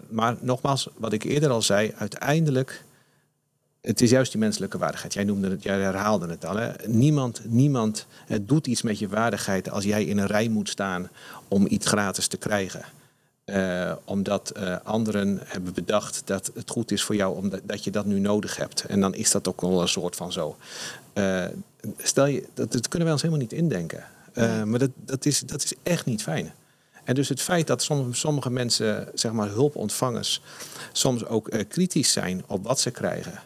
maar 0.10 0.36
nogmaals, 0.39 0.89
wat 0.97 1.13
ik 1.13 1.23
eerder 1.23 1.49
al 1.49 1.62
zei, 1.62 1.93
uiteindelijk 1.97 2.84
het 3.86 4.02
is 4.02 4.10
juist 4.10 4.32
die 4.32 4.41
menselijke 4.41 4.78
waardigheid. 4.78 5.13
Jij 5.13 5.24
noemde 5.24 5.50
het, 5.50 5.63
jij 5.63 5.80
herhaalde 5.80 6.28
het 6.28 6.45
al. 6.45 6.56
Hè? 6.56 6.71
Niemand, 6.88 7.41
niemand 7.45 8.06
doet 8.41 8.67
iets 8.67 8.82
met 8.82 9.00
je 9.00 9.08
waardigheid 9.08 9.69
als 9.69 9.84
jij 9.84 10.04
in 10.04 10.17
een 10.17 10.28
rij 10.28 10.48
moet 10.48 10.69
staan 10.69 11.10
om 11.48 11.65
iets 11.69 11.88
gratis 11.88 12.28
te 12.28 12.38
krijgen. 12.38 12.86
Uh, 13.45 13.91
omdat 14.06 14.54
uh, 14.58 14.76
anderen 14.84 15.39
hebben 15.43 15.74
bedacht 15.74 16.21
dat 16.26 16.52
het 16.54 16.69
goed 16.69 16.91
is 16.91 17.04
voor 17.04 17.15
jou 17.15 17.36
omdat 17.36 17.62
dat 17.63 17.84
je 17.84 17.91
dat 17.91 18.06
nu 18.06 18.19
nodig 18.19 18.58
hebt. 18.58 18.86
En 18.86 19.00
dan 19.00 19.15
is 19.15 19.32
dat 19.32 19.48
ook 19.48 19.62
wel 19.62 19.82
een 19.82 19.88
soort 19.88 20.15
van 20.15 20.32
zo. 20.32 20.58
Uh, 21.13 21.45
stel 21.98 22.26
je, 22.26 22.48
dat, 22.54 22.71
dat, 22.71 22.88
kunnen 22.88 23.04
wij 23.04 23.12
ons 23.12 23.21
helemaal 23.21 23.43
niet 23.43 23.54
indenken. 23.54 24.04
Maar 24.65 24.80
dat, 24.80 24.89
dat, 24.95 25.26
is, 25.26 25.39
dat 25.39 25.63
is 25.63 25.74
echt 25.84 26.06
niet 26.06 26.21
fijn. 26.24 26.54
En 27.04 27.15
dus 27.15 27.30
het 27.30 27.41
feit 27.41 27.67
dat 27.67 27.84
sommige, 27.84 28.13
sommige 28.13 28.50
mensen, 28.50 29.08
zeg 29.13 29.32
maar 29.32 29.50
hulpontvangers, 29.50 30.41
soms 30.91 31.26
ook 31.26 31.50
kritisch 31.67 32.12
zijn 32.12 32.43
op 32.48 32.63
wat 32.63 32.80
ze 32.80 32.91
krijgen 32.91 33.39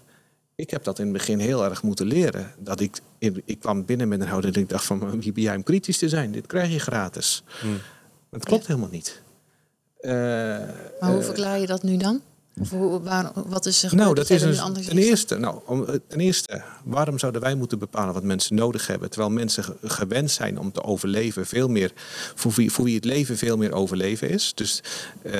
ik 0.59 0.69
heb 0.69 0.83
dat 0.83 0.99
in 0.99 1.03
het 1.03 1.13
begin 1.13 1.39
heel 1.39 1.63
erg 1.63 1.83
moeten 1.83 2.05
leren. 2.05 2.51
Dat 2.57 2.79
ik, 2.79 2.99
ik 3.45 3.59
kwam 3.59 3.85
binnen 3.85 4.07
met 4.07 4.21
een 4.21 4.27
houding 4.27 4.55
en 4.55 4.61
ik 4.61 4.69
dacht 4.69 4.85
van 4.85 5.21
wie 5.21 5.31
ben 5.31 5.43
jij 5.43 5.55
om 5.55 5.63
kritisch 5.63 5.97
te 5.97 6.09
zijn? 6.09 6.31
Dit 6.31 6.47
krijg 6.47 6.71
je 6.71 6.79
gratis. 6.79 7.43
Hmm. 7.59 7.71
Maar 7.71 8.39
het 8.39 8.45
klopt 8.45 8.67
helemaal 8.67 8.89
niet. 8.89 9.21
Uh, 10.01 10.11
maar 10.99 11.09
hoe 11.09 11.19
uh, 11.19 11.23
verklaar 11.23 11.59
je 11.59 11.67
dat 11.67 11.83
nu 11.83 11.97
dan? 11.97 12.21
Of 12.59 12.69
hoe, 12.69 13.01
waar, 13.01 13.31
wat 13.47 13.65
is 13.65 13.83
er 13.83 13.95
nou, 13.95 14.15
dat 14.15 14.29
is 14.29 14.41
een, 14.41 14.73
ten 14.73 14.97
eerste, 14.97 15.37
nou, 15.37 15.59
om, 15.65 15.85
eh, 15.85 15.95
ten 16.07 16.19
eerste, 16.19 16.61
waarom 16.83 17.19
zouden 17.19 17.41
wij 17.41 17.55
moeten 17.55 17.79
bepalen 17.79 18.13
wat 18.13 18.23
mensen 18.23 18.55
nodig 18.55 18.87
hebben, 18.87 19.09
terwijl 19.09 19.31
mensen 19.31 19.63
gewend 19.83 20.31
zijn 20.31 20.59
om 20.59 20.71
te 20.71 20.83
overleven, 20.83 21.45
veel 21.45 21.67
meer 21.67 21.91
voor 22.35 22.51
wie, 22.51 22.71
voor 22.71 22.85
wie 22.85 22.95
het 22.95 23.05
leven 23.05 23.37
veel 23.37 23.57
meer 23.57 23.71
overleven 23.71 24.29
is. 24.29 24.51
Dus 24.55 24.83
uh, 25.23 25.33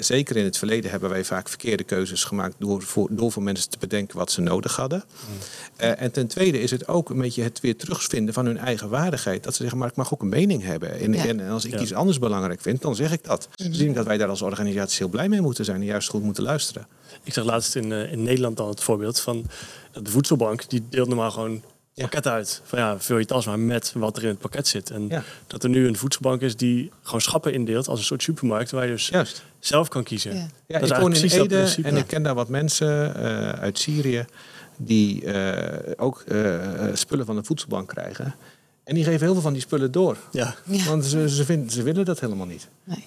zeker 0.00 0.36
in 0.36 0.44
het 0.44 0.58
verleden 0.58 0.90
hebben 0.90 1.10
wij 1.10 1.24
vaak 1.24 1.48
verkeerde 1.48 1.84
keuzes 1.84 2.24
gemaakt 2.24 2.54
door 2.58 2.82
voor, 2.82 3.08
door 3.10 3.32
voor 3.32 3.42
mensen 3.42 3.70
te 3.70 3.78
bedenken 3.78 4.18
wat 4.18 4.32
ze 4.32 4.40
nodig 4.40 4.76
hadden. 4.76 5.04
Mm. 5.06 5.34
Uh, 5.86 6.02
en 6.02 6.10
ten 6.10 6.26
tweede 6.26 6.60
is 6.60 6.70
het 6.70 6.88
ook 6.88 7.10
een 7.10 7.20
beetje 7.20 7.42
het 7.42 7.60
weer 7.60 7.76
terugvinden 7.76 8.34
van 8.34 8.46
hun 8.46 8.58
eigen 8.58 8.88
waardigheid. 8.88 9.42
Dat 9.44 9.54
ze 9.54 9.60
zeggen, 9.60 9.78
maar 9.78 9.88
ik 9.88 9.96
mag 9.96 10.12
ook 10.12 10.22
een 10.22 10.28
mening 10.28 10.62
hebben. 10.62 11.00
En, 11.00 11.12
ja. 11.12 11.26
en 11.26 11.48
als 11.48 11.64
ik 11.64 11.72
ja. 11.72 11.80
iets 11.80 11.94
anders 11.94 12.18
belangrijk 12.18 12.60
vind, 12.60 12.82
dan 12.82 12.96
zeg 12.96 13.12
ik 13.12 13.24
dat. 13.24 13.48
Dus 13.54 13.66
ik 13.66 13.78
denk 13.78 13.94
dat 13.94 14.06
wij 14.06 14.16
daar 14.16 14.28
als 14.28 14.42
organisatie 14.42 14.98
heel 14.98 15.08
blij 15.08 15.28
mee 15.28 15.40
moeten 15.40 15.64
zijn 15.64 15.80
en 15.80 15.86
juist 15.86 16.08
goed 16.08 16.22
moeten 16.22 16.42
luisteren. 16.42 16.53
Ik 17.22 17.32
zag 17.32 17.44
laatst 17.44 17.76
in, 17.76 17.90
uh, 17.90 18.12
in 18.12 18.22
Nederland 18.22 18.60
al 18.60 18.68
het 18.68 18.82
voorbeeld 18.82 19.20
van 19.20 19.46
de 19.92 20.10
voedselbank. 20.10 20.68
Die 20.68 20.84
deelt 20.88 21.08
normaal 21.08 21.30
gewoon 21.30 21.62
ja. 21.92 22.02
pakket 22.02 22.26
uit. 22.26 22.60
Van 22.64 22.78
ja, 22.78 22.98
vul 22.98 23.18
je 23.18 23.24
tas 23.24 23.46
maar 23.46 23.58
met 23.58 23.92
wat 23.94 24.16
er 24.16 24.22
in 24.22 24.28
het 24.28 24.38
pakket 24.38 24.66
zit. 24.66 24.90
En 24.90 25.08
ja. 25.08 25.22
dat 25.46 25.62
er 25.62 25.68
nu 25.68 25.86
een 25.86 25.96
voedselbank 25.96 26.40
is 26.40 26.56
die 26.56 26.90
gewoon 27.02 27.20
schappen 27.20 27.52
indeelt 27.52 27.88
als 27.88 27.98
een 27.98 28.04
soort 28.04 28.22
supermarkt 28.22 28.70
waar 28.70 28.84
je 28.84 28.90
dus 28.90 29.08
Juist. 29.08 29.42
zelf 29.58 29.88
kan 29.88 30.02
kiezen. 30.02 30.34
Ja, 30.36 30.46
ja 30.66 30.78
dat 30.78 30.90
ik 30.90 30.96
woon 30.96 31.14
in 31.14 31.22
Ede 31.22 31.74
en 31.82 31.96
ik 31.96 32.06
ken 32.06 32.22
daar 32.22 32.34
wat 32.34 32.48
mensen 32.48 33.16
uh, 33.16 33.48
uit 33.48 33.78
Syrië 33.78 34.24
die 34.76 35.24
uh, 35.24 35.62
ook 35.96 36.24
spullen 36.92 37.26
van 37.26 37.36
de 37.36 37.44
voedselbank 37.44 37.88
krijgen. 37.88 38.34
En 38.84 38.94
die 38.94 39.04
geven 39.04 39.20
heel 39.20 39.32
veel 39.32 39.42
van 39.42 39.52
die 39.52 39.62
spullen 39.62 39.92
door. 39.92 40.16
Ja. 40.30 40.54
Want 40.86 41.04
ze, 41.04 41.28
ze, 41.28 41.44
vinden, 41.44 41.70
ze 41.70 41.82
willen 41.82 42.04
dat 42.04 42.20
helemaal 42.20 42.46
niet. 42.46 42.68
Nee. 42.84 43.04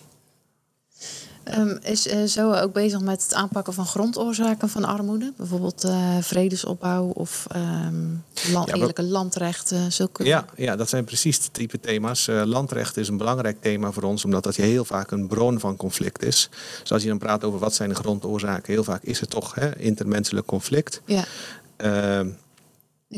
Um, 1.56 1.78
is 1.82 2.08
uh, 2.08 2.24
zo 2.24 2.54
ook 2.54 2.74
bezig 2.74 3.02
met 3.02 3.24
het 3.24 3.34
aanpakken 3.34 3.74
van 3.74 3.86
grondoorzaken 3.86 4.70
van 4.70 4.86
armoede? 4.86 5.34
Bijvoorbeeld 5.38 5.86
uh, 5.86 6.18
vredesopbouw 6.22 7.06
of 7.06 7.48
um, 7.56 8.24
land, 8.52 8.70
ja, 8.70 8.76
eerlijke 8.76 9.04
landrechten? 9.04 9.92
Zulke... 9.92 10.24
Ja, 10.24 10.46
ja, 10.56 10.76
dat 10.76 10.90
zijn 10.90 11.04
precies 11.04 11.40
de 11.40 11.52
type 11.52 11.80
thema's. 11.80 12.28
Uh, 12.28 12.44
landrecht 12.46 12.98
is 12.98 13.08
een 13.08 13.18
belangrijk 13.18 13.62
thema 13.62 13.92
voor 13.92 14.04
ons, 14.04 14.26
omdat 14.26 14.44
dat 14.44 14.56
heel 14.56 14.86
vaak 14.86 15.12
een 15.12 15.28
bron 15.28 15.60
van 15.60 15.76
conflict 15.76 16.24
is. 16.24 16.50
Dus 16.82 16.92
als 16.92 17.02
je 17.02 17.08
dan 17.08 17.18
praat 17.18 17.44
over 17.44 17.60
wat 17.60 17.74
zijn 17.74 17.90
de 17.90 17.96
grondoorzaken, 17.96 18.74
heel 18.74 18.84
vaak 18.84 19.04
is 19.04 19.20
het 19.20 19.30
toch 19.30 19.56
hè, 19.56 19.78
intermenselijk 19.80 20.48
conflict. 20.48 21.02
Ja. 21.06 21.24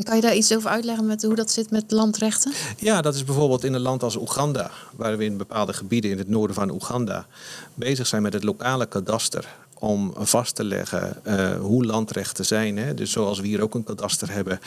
Kan 0.02 0.16
je 0.16 0.22
daar 0.22 0.34
iets 0.34 0.54
over 0.54 0.70
uitleggen 0.70 1.06
met 1.06 1.22
hoe 1.22 1.34
dat 1.34 1.50
zit 1.50 1.70
met 1.70 1.90
landrechten? 1.90 2.52
Ja, 2.78 3.02
dat 3.02 3.14
is 3.14 3.24
bijvoorbeeld 3.24 3.64
in 3.64 3.74
een 3.74 3.80
land 3.80 4.02
als 4.02 4.16
Oeganda, 4.16 4.70
waar 4.96 5.16
we 5.16 5.24
in 5.24 5.36
bepaalde 5.36 5.72
gebieden 5.72 6.10
in 6.10 6.18
het 6.18 6.28
noorden 6.28 6.56
van 6.56 6.70
Oeganda 6.70 7.26
bezig 7.74 8.06
zijn 8.06 8.22
met 8.22 8.32
het 8.32 8.44
lokale 8.44 8.86
kadaster 8.86 9.48
om 9.80 10.12
vast 10.16 10.54
te 10.54 10.64
leggen 10.64 11.16
uh, 11.26 11.56
hoe 11.60 11.84
landrechten 11.84 12.46
zijn. 12.46 12.76
Hè? 12.78 12.94
Dus 12.94 13.10
zoals 13.10 13.40
we 13.40 13.46
hier 13.46 13.62
ook 13.62 13.74
een 13.74 13.84
kadaster 13.84 14.32
hebben. 14.32 14.60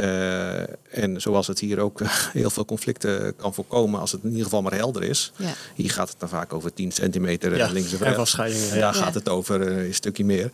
Uh, 0.00 0.58
en 0.90 1.20
zoals 1.20 1.46
het 1.46 1.58
hier 1.58 1.78
ook 1.78 2.00
heel 2.32 2.50
veel 2.50 2.64
conflicten 2.64 3.36
kan 3.36 3.54
voorkomen 3.54 4.00
als 4.00 4.12
het 4.12 4.22
in 4.22 4.28
ieder 4.28 4.44
geval 4.44 4.62
maar 4.62 4.74
helder 4.74 5.02
is. 5.02 5.32
Ja. 5.36 5.52
Hier 5.74 5.90
gaat 5.90 6.08
het 6.08 6.20
dan 6.20 6.28
vaak 6.28 6.52
over 6.52 6.72
10 6.72 6.92
centimeter 6.92 7.56
ja, 7.56 7.68
links 7.70 7.92
en 7.92 7.98
rechts. 7.98 8.32
Ja, 8.32 8.48
Daar 8.68 8.78
ja. 8.78 8.92
gaat 8.92 9.14
het 9.14 9.28
over 9.28 9.70
uh, 9.70 9.86
een 9.86 9.94
stukje 9.94 10.24
meer. 10.24 10.50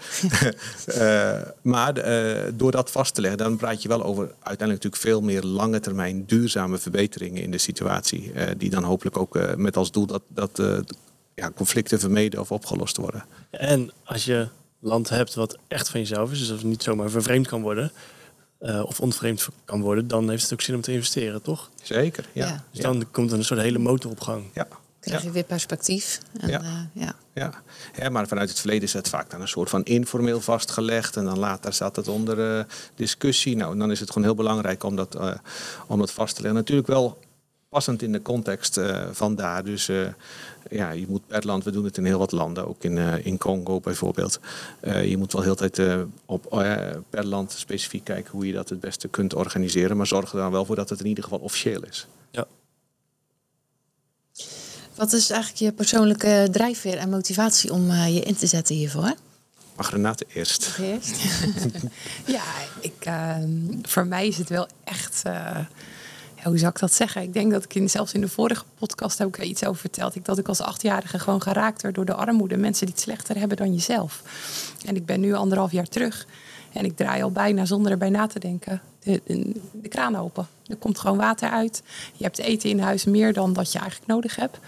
maar 1.63 1.95
door 2.57 2.71
dat 2.71 2.91
vast 2.91 3.15
te 3.15 3.21
leggen, 3.21 3.39
dan 3.39 3.57
praat 3.57 3.83
je 3.83 3.89
wel 3.89 4.03
over 4.03 4.23
uiteindelijk 4.25 4.85
natuurlijk 4.85 5.03
veel 5.03 5.21
meer 5.21 5.43
lange 5.43 5.81
termijn 5.81 6.25
duurzame 6.27 6.79
verbeteringen 6.79 7.43
in 7.43 7.51
de 7.51 7.59
situatie. 7.59 8.33
die 8.57 8.71
dan 8.71 8.85
hopelijk 8.85 9.19
ook 9.19 9.57
met 9.57 9.77
als 9.77 9.91
doel 9.91 10.07
dat, 10.07 10.23
dat 10.29 10.61
ja, 11.35 11.51
conflicten 11.51 12.01
vermeden 12.01 12.41
of 12.41 12.53
opgelost 12.53 12.97
worden. 12.97 13.25
En 13.51 13.91
als 14.05 14.25
je 14.25 14.49
land 14.81 15.09
hebt 15.09 15.35
wat 15.35 15.59
echt 15.69 15.89
van 15.89 16.01
jezelf 16.01 16.33
is, 16.33 16.39
dus 16.39 16.49
dat 16.49 16.59
het 16.59 16.67
niet 16.67 16.83
zomaar 16.83 17.11
vervreemd 17.11 17.47
kan 17.47 17.63
worden, 17.63 17.93
uh, 18.61 18.83
of 18.87 19.01
ontvreemd 19.01 19.49
kan 19.65 19.81
worden, 19.81 20.09
dan 20.09 20.31
heeft 20.31 20.43
het 20.43 20.53
ook 20.53 20.61
zin 20.61 20.75
om 20.75 20.81
te 20.81 20.93
investeren, 20.93 21.43
toch? 21.43 21.71
Zeker, 21.83 22.29
ja. 22.33 22.47
ja. 22.47 22.65
Dus 22.71 22.81
dan 22.81 23.11
komt 23.11 23.33
er 23.33 23.39
een 23.39 23.45
soort 23.45 23.61
hele 23.61 23.79
motor 23.79 24.11
op 24.11 24.21
gang. 24.21 24.45
Ja. 24.55 24.69
Krijg 25.01 25.23
je 25.23 25.31
weer 25.31 25.45
perspectief. 25.45 26.21
En, 26.41 26.49
ja. 26.49 26.63
Uh, 26.63 26.69
ja. 26.93 27.15
Ja. 27.35 27.63
ja, 27.97 28.09
maar 28.09 28.29
vanuit 28.29 28.49
het 28.49 28.59
verleden 28.59 28.83
is 28.83 28.93
het 28.93 29.09
vaak 29.09 29.31
dan 29.31 29.41
een 29.41 29.49
soort 29.49 29.71
van 29.71 29.85
informeel 29.85 30.41
vastgelegd. 30.41 31.17
En 31.17 31.25
dan 31.25 31.39
later 31.39 31.73
staat 31.73 31.97
het 31.97 32.09
onder 32.09 32.59
uh, 32.59 32.65
discussie. 32.95 33.57
Nou, 33.57 33.79
dan 33.79 33.91
is 33.91 34.01
het 34.01 34.09
gewoon 34.09 34.25
heel 34.25 34.35
belangrijk 34.35 34.83
om 34.83 34.97
dat, 34.97 35.17
om 35.87 35.99
dat 35.99 36.13
vast 36.13 36.35
te 36.35 36.43
leggen. 36.43 36.61
Natuurlijk 36.61 36.89
wel 36.89 37.19
passend 37.71 38.03
in 38.03 38.13
de 38.13 38.23
context 38.23 38.79
uh, 38.79 39.07
van 39.13 39.35
daar. 39.35 39.65
Dus 39.65 39.89
uh, 39.89 40.09
ja, 40.71 40.91
je 40.91 41.07
moet 41.09 41.27
per 41.27 41.47
land, 41.47 41.65
we 41.65 41.71
doen 41.71 41.85
het 41.85 41.97
in 41.97 42.05
heel 42.05 42.19
wat 42.19 42.33
landen, 42.33 42.69
ook 42.69 42.85
in, 42.85 42.97
uh, 42.97 43.27
in 43.27 43.39
Congo 43.39 43.81
bijvoorbeeld. 43.81 44.41
je 44.83 45.17
moet 45.19 45.33
wel 45.33 45.43
heel 45.43 45.55
tijd 45.55 45.81
op 46.27 46.49
per 47.11 47.27
land 47.27 47.53
specifiek 47.53 48.05
kijken 48.05 48.33
hoe 48.33 48.47
je 48.47 48.53
dat 48.53 48.69
het 48.69 48.81
beste 48.81 49.09
kunt 49.09 49.35
organiseren. 49.35 49.97
Maar 49.97 50.07
zorg 50.07 50.33
er 50.33 50.39
dan 50.39 50.51
wel 50.51 50.65
voor 50.65 50.77
dat 50.77 50.89
het 50.89 51.01
in 51.01 51.07
ieder 51.07 51.25
geval 51.25 51.39
officieel 51.39 51.83
is. 51.83 52.07
Ja. 52.31 52.47
Wat 54.95 55.13
is 55.13 55.31
eigenlijk 55.31 55.61
je 55.63 55.73
persoonlijke 55.73 56.49
drijfveer 56.51 56.97
en 56.97 57.11
motivatie 57.11 57.73
om 57.73 57.93
je 57.93 58.21
in 58.21 58.37
te 58.37 58.47
zetten 58.47 58.75
hiervoor? 58.75 59.15
Mag 59.77 59.91
Renate 59.91 60.27
eerst? 60.35 60.79
Eerst? 60.79 61.17
ja, 62.37 62.45
ik, 62.81 62.95
ehm, 62.99 63.51
voor 63.83 64.07
mij 64.07 64.27
is 64.27 64.37
het 64.37 64.49
wel 64.49 64.69
echt 64.85 65.23
hoe 66.43 66.59
zou 66.59 66.71
ik 66.71 66.79
dat 66.79 66.93
zeggen? 66.93 67.23
Ik 67.23 67.33
denk 67.33 67.53
dat 67.53 67.65
ik 67.65 67.75
in, 67.75 67.91
zelfs 67.91 68.13
in 68.13 68.21
de 68.21 68.29
vorige 68.29 68.65
podcast 68.79 69.19
heb 69.19 69.29
ik 69.29 69.39
er 69.39 69.45
iets 69.45 69.65
over 69.65 69.81
verteld. 69.81 70.15
Ik, 70.15 70.25
dat 70.25 70.39
ik 70.39 70.49
als 70.49 70.61
achtjarige 70.61 71.19
gewoon 71.19 71.43
geraakt 71.43 71.83
werd 71.83 71.95
door 71.95 72.05
de 72.05 72.15
armoede. 72.15 72.57
Mensen 72.57 72.87
die 72.87 72.95
het 72.95 73.05
slechter 73.05 73.39
hebben 73.39 73.57
dan 73.57 73.73
jezelf. 73.73 74.23
En 74.87 74.97
ik 74.97 75.07
ben 75.07 75.21
nu 75.21 75.35
anderhalf 75.35 75.73
jaar 75.73 75.89
terug. 75.89 76.27
En 76.73 76.85
ik 76.85 76.97
draai 76.97 77.23
al 77.23 77.31
bijna 77.31 77.65
zonder 77.65 77.93
erbij 77.93 78.11
na 78.11 78.27
te 78.27 78.39
denken 78.39 78.81
de, 79.03 79.23
de, 79.73 79.89
kraan 79.89 80.17
open. 80.17 80.47
Er 80.67 80.77
komt 80.77 80.99
gewoon 80.99 81.17
water 81.17 81.51
uit. 81.51 81.83
Je 82.13 82.25
hebt 82.25 82.39
eten 82.39 82.71
in 82.71 82.79
huis 82.79 83.05
meer 83.05 83.33
dan 83.33 83.53
dat 83.53 83.73
je 83.73 83.79
eigenlijk 83.79 84.11
nodig 84.11 84.37
hebt. 84.37 84.59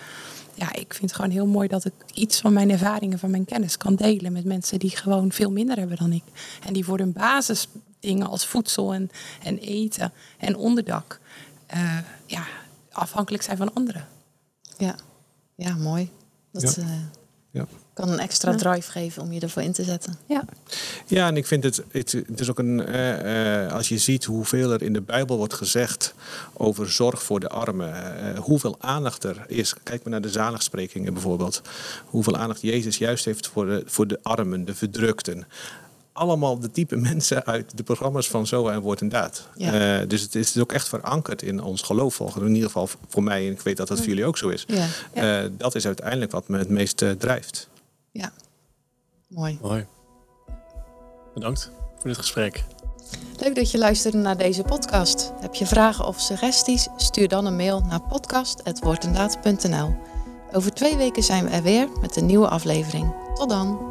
Ja, 0.54 0.72
ik 0.72 0.94
vind 0.94 1.02
het 1.02 1.14
gewoon 1.14 1.30
heel 1.30 1.46
mooi 1.46 1.68
dat 1.68 1.85
ik 1.85 1.92
iets 2.14 2.40
van 2.40 2.52
mijn 2.52 2.70
ervaringen, 2.70 3.18
van 3.18 3.30
mijn 3.30 3.44
kennis 3.44 3.76
kan 3.76 3.94
delen 3.94 4.32
met 4.32 4.44
mensen 4.44 4.78
die 4.78 4.96
gewoon 4.96 5.32
veel 5.32 5.50
minder 5.50 5.78
hebben 5.78 5.96
dan 5.96 6.12
ik. 6.12 6.24
En 6.66 6.72
die 6.72 6.85
voor 6.85 6.98
hun 6.98 7.12
basisdingen 7.12 8.28
als 8.28 8.46
voedsel 8.46 8.94
en, 8.94 9.11
en 9.42 9.58
eten 9.58 10.12
en 10.38 10.56
onderdak 10.56 11.20
uh, 11.74 11.98
ja, 12.26 12.46
afhankelijk 12.92 13.42
zijn 13.42 13.56
van 13.56 13.74
anderen. 13.74 14.08
Ja, 14.78 14.94
ja 15.54 15.74
mooi. 15.74 16.11
Dat, 16.50 16.74
ja. 16.74 16.82
Uh, 16.82 16.88
ja. 17.52 17.66
kan 17.94 18.08
een 18.08 18.18
extra 18.18 18.54
drive 18.54 18.90
geven 18.90 19.22
om 19.22 19.32
je 19.32 19.40
ervoor 19.40 19.62
in 19.62 19.72
te 19.72 19.85
zetten. 19.85 20.14
Ja, 20.26 20.44
Ja, 21.06 21.26
en 21.26 21.37
ik 21.37 21.46
vind 21.46 21.64
het, 21.64 21.82
het, 21.90 22.12
het 22.12 22.40
is 22.40 22.50
ook 22.50 22.58
een, 22.58 22.87
eh, 22.87 23.64
eh, 23.64 23.72
als 23.72 23.88
je 23.88 23.98
ziet 23.98 24.24
hoeveel 24.24 24.70
er 24.70 24.82
in 24.82 24.92
de 24.92 25.00
Bijbel 25.00 25.37
wordt 25.37 25.54
gezegd 25.54 26.14
over 26.52 26.90
zorg 26.90 27.22
voor 27.22 27.40
de 27.40 27.48
armen, 27.48 27.94
eh, 27.94 28.38
hoeveel 28.38 28.76
aandacht 28.78 29.24
er 29.24 29.44
is. 29.46 29.74
Kijk 29.82 30.02
maar 30.02 30.12
naar 30.12 30.22
de 30.22 30.30
zaligsprekingen 30.30 31.12
bijvoorbeeld. 31.12 31.62
Hoeveel 32.06 32.37
aandacht 32.37 32.61
Jezus 32.61 32.98
juist 32.98 33.24
heeft 33.24 33.46
voor 33.46 33.66
de, 33.66 33.82
voor 33.87 34.06
de 34.06 34.18
armen, 34.22 34.64
de 34.64 34.74
verdrukten. 34.74 35.46
Allemaal 36.12 36.59
de 36.59 36.70
type 36.70 36.96
mensen 37.11 37.44
uit 37.44 37.77
de 37.77 37.83
programma's 37.83 38.29
van 38.29 38.46
Zoa 38.46 38.72
en 38.72 38.81
Woord 38.81 39.01
en 39.01 39.09
Daad. 39.09 39.48
Ja. 39.57 40.01
Eh, 40.01 40.09
dus 40.09 40.20
het 40.22 40.35
is 40.35 40.59
ook 40.59 40.72
echt 40.72 40.88
verankerd 40.88 41.42
in 41.42 41.62
ons 41.62 41.83
geloof, 41.83 42.14
volgens 42.14 42.44
in 42.44 42.55
ieder 42.55 42.66
geval 42.66 42.88
voor 43.09 43.22
mij. 43.22 43.46
En 43.46 43.53
ik 43.53 43.61
weet 43.61 43.77
dat 43.77 43.88
dat 43.88 43.98
voor 43.98 44.07
jullie 44.09 44.25
ook 44.25 44.38
zo 44.38 44.48
is. 44.48 44.64
Ja, 44.66 44.87
Eh, 45.12 45.44
dat 45.59 45.75
is 45.75 45.87
uiteindelijk 45.87 46.33
wat 46.33 46.48
me 46.48 46.59
het 46.59 46.68
meest 46.68 47.03
eh, 47.03 47.11
drijft. 47.11 47.68
ja. 48.11 48.33
mooi. 49.29 49.59
Mooi. 49.62 49.87
Bedankt 51.35 51.70
voor 51.98 52.09
dit 52.09 52.18
gesprek. 52.18 52.64
Leuk 53.38 53.55
dat 53.55 53.70
je 53.70 53.79
luisterde 53.79 54.18
naar 54.18 54.37
deze 54.37 54.62
podcast. 54.62 55.33
Heb 55.40 55.55
je 55.55 55.66
vragen 55.66 56.07
of 56.07 56.20
suggesties? 56.20 56.88
Stuur 56.96 57.29
dan 57.29 57.46
een 57.46 57.57
mail 57.57 57.81
naar 57.81 58.01
podcast.woordendaad.nl. 58.01 59.94
Over 60.53 60.72
twee 60.75 60.96
weken 60.96 61.22
zijn 61.22 61.44
we 61.44 61.51
er 61.51 61.62
weer 61.62 61.88
met 62.01 62.16
een 62.16 62.27
nieuwe 62.27 62.48
aflevering. 62.48 63.14
Tot 63.35 63.48
dan! 63.48 63.90